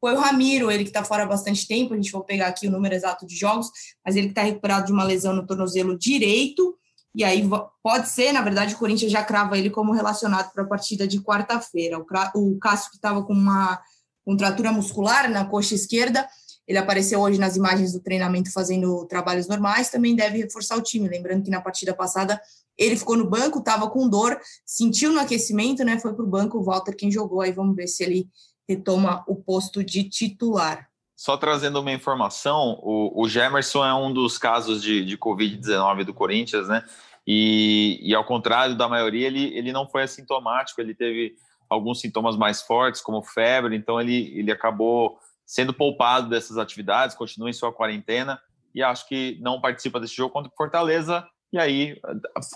[0.00, 1.92] foi o Ramiro, ele que está fora há bastante tempo.
[1.92, 3.70] A gente vai pegar aqui o número exato de jogos,
[4.04, 6.76] mas ele que está recuperado de uma lesão no tornozelo direito.
[7.14, 7.46] E aí
[7.82, 11.20] pode ser, na verdade, o Corinthians já crava ele como relacionado para a partida de
[11.20, 11.98] quarta-feira.
[12.34, 13.80] O Cássio, que estava com uma
[14.24, 16.26] contratura muscular na coxa esquerda,
[16.68, 21.08] ele apareceu hoje nas imagens do treinamento fazendo trabalhos normais, também deve reforçar o time.
[21.08, 22.40] Lembrando que na partida passada
[22.78, 25.98] ele ficou no banco, estava com dor, sentiu no aquecimento, né?
[25.98, 27.40] Foi para o banco, o Walter quem jogou.
[27.40, 28.28] Aí vamos ver se ele
[28.68, 30.88] retoma o posto de titular.
[31.16, 36.14] Só trazendo uma informação, o, o Gemerson é um dos casos de, de Covid-19 do
[36.14, 36.82] Corinthians, né?
[37.26, 41.34] E, e, ao contrário da maioria, ele, ele não foi assintomático, ele teve
[41.68, 47.50] alguns sintomas mais fortes, como febre, então ele, ele acabou sendo poupado dessas atividades, continua
[47.50, 48.40] em sua quarentena
[48.74, 52.00] e acho que não participa desse jogo contra o Fortaleza e aí,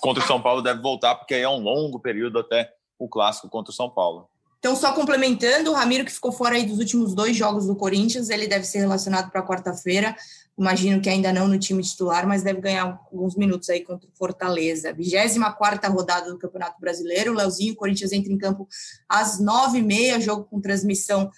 [0.01, 3.49] contra o São Paulo deve voltar, porque aí é um longo período até o clássico
[3.49, 4.29] contra o São Paulo.
[4.65, 8.31] Então, só complementando, o Ramiro, que ficou fora aí dos últimos dois jogos do Corinthians,
[8.31, 10.17] ele deve ser relacionado para quarta-feira.
[10.57, 14.17] Imagino que ainda não no time titular, mas deve ganhar alguns minutos aí contra o
[14.17, 14.91] Fortaleza.
[14.91, 17.33] 24 rodada do Campeonato Brasileiro.
[17.33, 18.67] O Leozinho, o Corinthians entra em campo
[19.07, 21.31] às 9h30, jogo com transmissão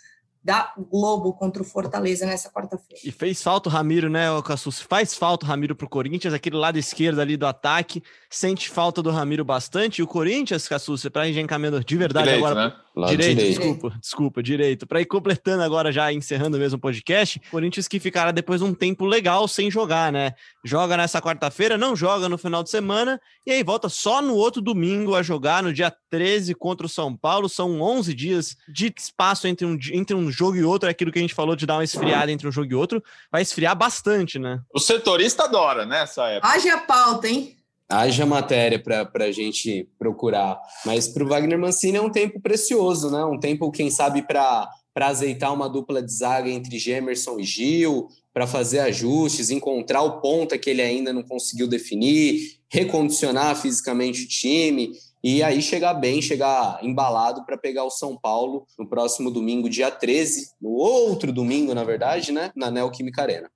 [0.46, 3.02] da Globo contra o Fortaleza nessa quarta-feira.
[3.04, 4.80] E fez falta o Ramiro, né, Cassus?
[4.80, 8.00] Faz falta o Ramiro pro Corinthians, aquele lado esquerdo ali do ataque.
[8.30, 9.98] Sente falta do Ramiro bastante.
[9.98, 12.68] E o Corinthians, Cassus, para ir já encaminhando de verdade direito, agora.
[12.68, 12.76] Né?
[13.04, 14.86] Direito, direito, desculpa, desculpa, direito.
[14.86, 19.04] Para ir completando agora, já encerrando mesmo o podcast, Corinthians que ficará depois um tempo
[19.04, 20.32] legal sem jogar, né?
[20.64, 24.62] Joga nessa quarta-feira, não joga no final de semana, e aí volta só no outro
[24.62, 27.50] domingo a jogar, no dia 13 contra o São Paulo.
[27.50, 31.18] São 11 dias de espaço entre um, entre um jogo e outro, é aquilo que
[31.18, 33.02] a gente falou de dar uma esfriada entre um jogo e outro.
[33.30, 34.60] Vai esfriar bastante, né?
[34.74, 36.48] O setorista adora, né, essa época.
[36.48, 37.55] Haja pauta, hein?
[37.88, 40.60] Haja matéria para a gente procurar.
[40.84, 43.24] Mas para o Wagner Mancini é um tempo precioso, né?
[43.24, 48.46] Um tempo, quem sabe, para azeitar uma dupla de zaga entre Gemerson e Gil, para
[48.46, 54.92] fazer ajustes, encontrar o ponta que ele ainda não conseguiu definir, recondicionar fisicamente o time
[55.24, 59.90] e aí chegar bem, chegar embalado para pegar o São Paulo no próximo domingo, dia
[59.90, 62.52] 13, no outro domingo, na verdade, né?
[62.54, 63.50] Na Neoquímica Arena.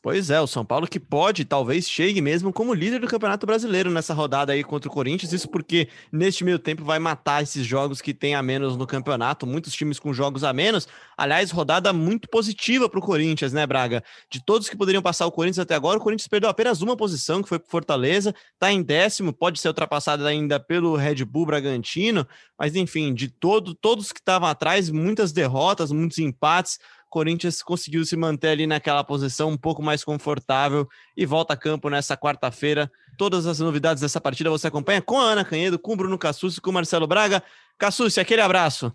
[0.00, 3.90] Pois é, o São Paulo que pode, talvez chegue mesmo como líder do Campeonato Brasileiro
[3.90, 5.32] nessa rodada aí contra o Corinthians.
[5.32, 9.44] Isso porque neste meio tempo vai matar esses jogos que tem a menos no campeonato,
[9.44, 10.86] muitos times com jogos a menos.
[11.16, 14.04] Aliás, rodada muito positiva para o Corinthians, né, Braga?
[14.30, 17.42] De todos que poderiam passar o Corinthians até agora, o Corinthians perdeu apenas uma posição,
[17.42, 22.24] que foi para Fortaleza, está em décimo, pode ser ultrapassado ainda pelo Red Bull Bragantino,
[22.56, 26.78] mas enfim, de todo, todos que estavam atrás, muitas derrotas, muitos empates.
[27.08, 30.86] Corinthians conseguiu se manter ali naquela posição um pouco mais confortável
[31.16, 32.90] e volta a campo nessa quarta-feira.
[33.16, 36.60] Todas as novidades dessa partida você acompanha com a Ana Canhedo, com o Bruno Cassucci,
[36.60, 37.42] com o Marcelo Braga.
[37.78, 38.92] Cassucci, aquele abraço.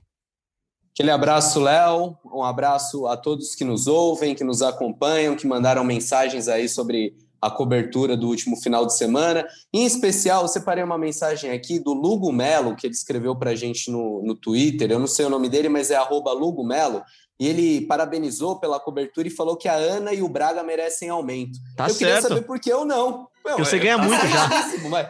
[0.94, 2.16] Aquele abraço, Léo.
[2.24, 7.16] Um abraço a todos que nos ouvem, que nos acompanham, que mandaram mensagens aí sobre
[7.44, 9.46] a cobertura do último final de semana.
[9.74, 13.56] Em especial, eu separei uma mensagem aqui do Lugo Melo, que ele escreveu para a
[13.56, 14.90] gente no, no Twitter.
[14.90, 17.04] Eu não sei o nome dele, mas é Lugo Melo
[17.44, 21.60] e ele parabenizou pela cobertura e falou que a Ana e o Braga merecem aumento.
[21.76, 21.98] Tá eu certo.
[21.98, 23.28] queria saber por que eu não.
[23.46, 24.50] Meu, você ganha tá muito já.
[24.90, 25.08] Mas,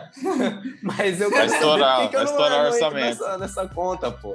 [0.81, 3.05] mas eu quero estourar, saber por que, eu não, estourar orçamento.
[3.05, 4.33] Nessa, nessa, conta, pô.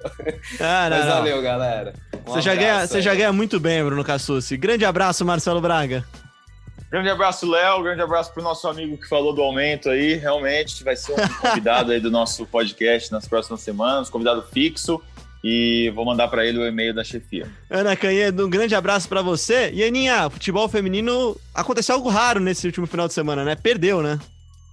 [0.61, 1.15] Ah, não, mas não.
[1.17, 1.93] valeu, galera.
[2.25, 4.57] Um você, já ganha, você já ganha muito bem, Bruno Cassucci.
[4.57, 6.07] Grande abraço, Marcelo Braga.
[6.93, 7.83] Grande abraço, Léo.
[7.83, 10.15] Grande abraço para o nosso amigo que falou do aumento aí.
[10.15, 15.03] Realmente vai ser um convidado aí do nosso podcast nas próximas semanas, convidado fixo
[15.43, 17.47] e vou mandar para ele o e-mail da chefia.
[17.71, 19.71] Ana Canhedo, um grande abraço para você.
[19.73, 23.55] E Aninha, futebol feminino aconteceu algo raro nesse último final de semana, né?
[23.55, 24.19] Perdeu, né?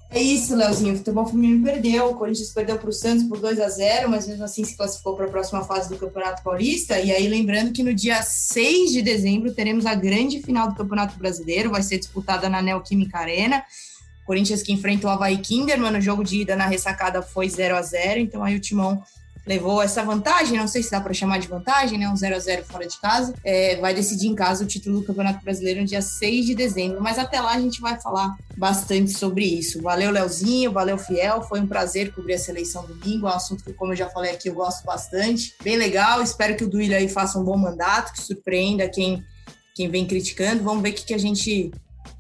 [0.10, 0.94] É isso, Leozinho.
[0.94, 2.12] O futebol feminino perdeu.
[2.12, 5.16] O Corinthians perdeu para o Santos por 2 a 0 mas mesmo assim se classificou
[5.16, 7.00] para a próxima fase do Campeonato Paulista.
[7.00, 11.18] E aí, lembrando que no dia 6 de dezembro teremos a grande final do Campeonato
[11.18, 13.64] Brasileiro, vai ser disputada na Neoquímica Arena.
[14.26, 17.82] Corinthians que enfrenta o Havaí Kinderman no jogo de ida na ressacada foi 0 a
[17.82, 19.04] 0 então aí o Timão
[19.46, 22.10] levou essa vantagem, não sei se dá para chamar de vantagem, né?
[22.10, 23.34] Um 0 a 0 fora de casa.
[23.44, 27.02] É, vai decidir em casa o título do Campeonato Brasileiro no dia 6 de dezembro.
[27.02, 29.82] Mas até lá a gente vai falar bastante sobre isso.
[29.82, 31.44] Valeu, Leozinho, valeu, Fiel.
[31.44, 33.28] Foi um prazer cobrir a seleção domingo.
[33.28, 35.54] É um assunto que, como eu já falei aqui, eu gosto bastante.
[35.64, 36.22] Bem legal.
[36.22, 39.24] Espero que o Duílio aí faça um bom mandato, que surpreenda quem,
[39.76, 40.64] quem vem criticando.
[40.64, 41.72] Vamos ver o que, que a gente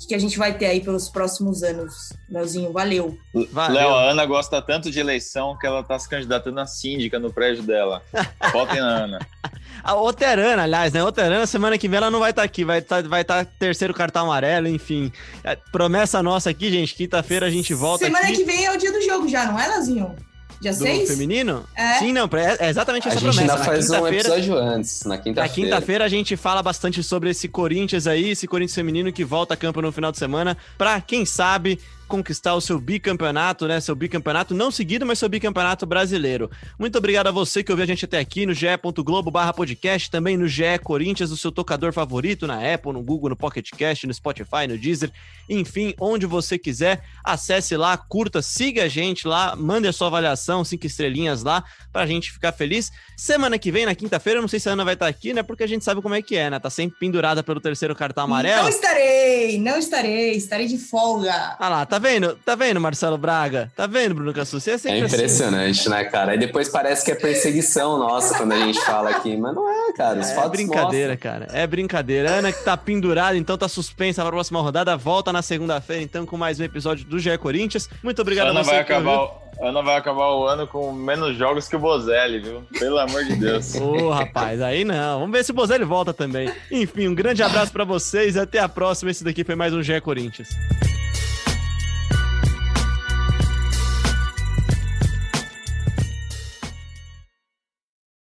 [0.08, 2.14] que a gente vai ter aí pelos próximos anos.
[2.30, 3.18] Leozinho, valeu.
[3.34, 7.32] Léo, a Ana gosta tanto de eleição que ela tá se candidatando a síndica no
[7.32, 8.04] prédio dela.
[8.52, 9.20] Votem na Ana.
[9.84, 11.04] A Oterana, aliás, né?
[11.04, 13.46] Oterana, semana que vem ela não vai estar tá aqui, vai estar tá, vai tá
[13.46, 15.12] terceiro cartão amarelo, enfim.
[15.44, 18.38] É, promessa nossa aqui, gente, quinta-feira a gente volta Semana aqui.
[18.38, 20.16] que vem é o dia do jogo já, não é, Leozinho?
[20.62, 21.10] Dia do 6?
[21.10, 21.66] feminino?
[21.76, 22.00] É.
[22.00, 22.30] Sim, não,
[22.60, 23.54] é exatamente essa a gente promessa.
[23.54, 25.48] ainda faz um episódio antes, na quinta-feira.
[25.48, 29.54] Na quinta-feira a gente fala bastante sobre esse Corinthians aí, esse Corinthians feminino que volta
[29.54, 33.80] a campo no final de semana, pra quem sabe conquistar o seu bicampeonato, né?
[33.80, 36.50] Seu bicampeonato não seguido, mas seu bicampeonato brasileiro.
[36.80, 40.38] Muito obrigado a você que ouviu a gente até aqui no ge.globo barra podcast, também
[40.38, 44.14] no GE Corinthians, o seu tocador favorito, na Apple, no Google, no Pocket Cast, no
[44.14, 45.12] Spotify, no Deezer,
[45.50, 50.64] enfim, onde você quiser, acesse lá, curta, siga a gente lá, mande a sua avaliação,
[50.64, 52.92] cinco estrelinhas lá, pra gente ficar feliz.
[53.18, 55.44] Semana que vem, na quinta-feira, não sei se a Ana vai estar aqui, né?
[55.44, 56.60] Porque a gente sabe como é que é, né?
[56.60, 58.64] Tá sempre pendurada pelo terceiro cartão amarelo.
[58.64, 61.56] Não estarei, não estarei, estarei de folga.
[61.60, 62.38] Ah lá, tá vendo?
[62.44, 63.72] Tá vendo, Marcelo Braga?
[63.76, 64.68] Tá vendo, Bruno Cassus?
[64.68, 64.98] É, é assim.
[64.98, 65.90] impressionante, assim.
[65.90, 66.36] né, cara?
[66.36, 69.94] E depois parece que é perseguição nossa quando a gente fala aqui, mas não é,
[69.94, 70.20] cara.
[70.20, 71.32] Os é brincadeira, mostram.
[71.32, 71.48] cara.
[71.52, 72.32] É brincadeira.
[72.32, 76.26] Ana que tá pendurada, então tá suspensa para a próxima rodada, volta na segunda-feira, então,
[76.26, 77.90] com mais um episódio do GE Corinthians.
[78.04, 78.72] Muito obrigado Ana a você.
[78.72, 79.30] Vai acabar,
[79.62, 82.64] Ana vai acabar o ano com menos jogos que o Bozelli, viu?
[82.78, 83.76] Pelo amor de Deus.
[83.76, 85.20] Ô, oh, rapaz, aí não.
[85.20, 86.52] Vamos ver se o Bozelli volta também.
[86.70, 89.12] Enfim, um grande abraço para vocês até a próxima.
[89.12, 90.50] Esse daqui foi mais um GE Corinthians.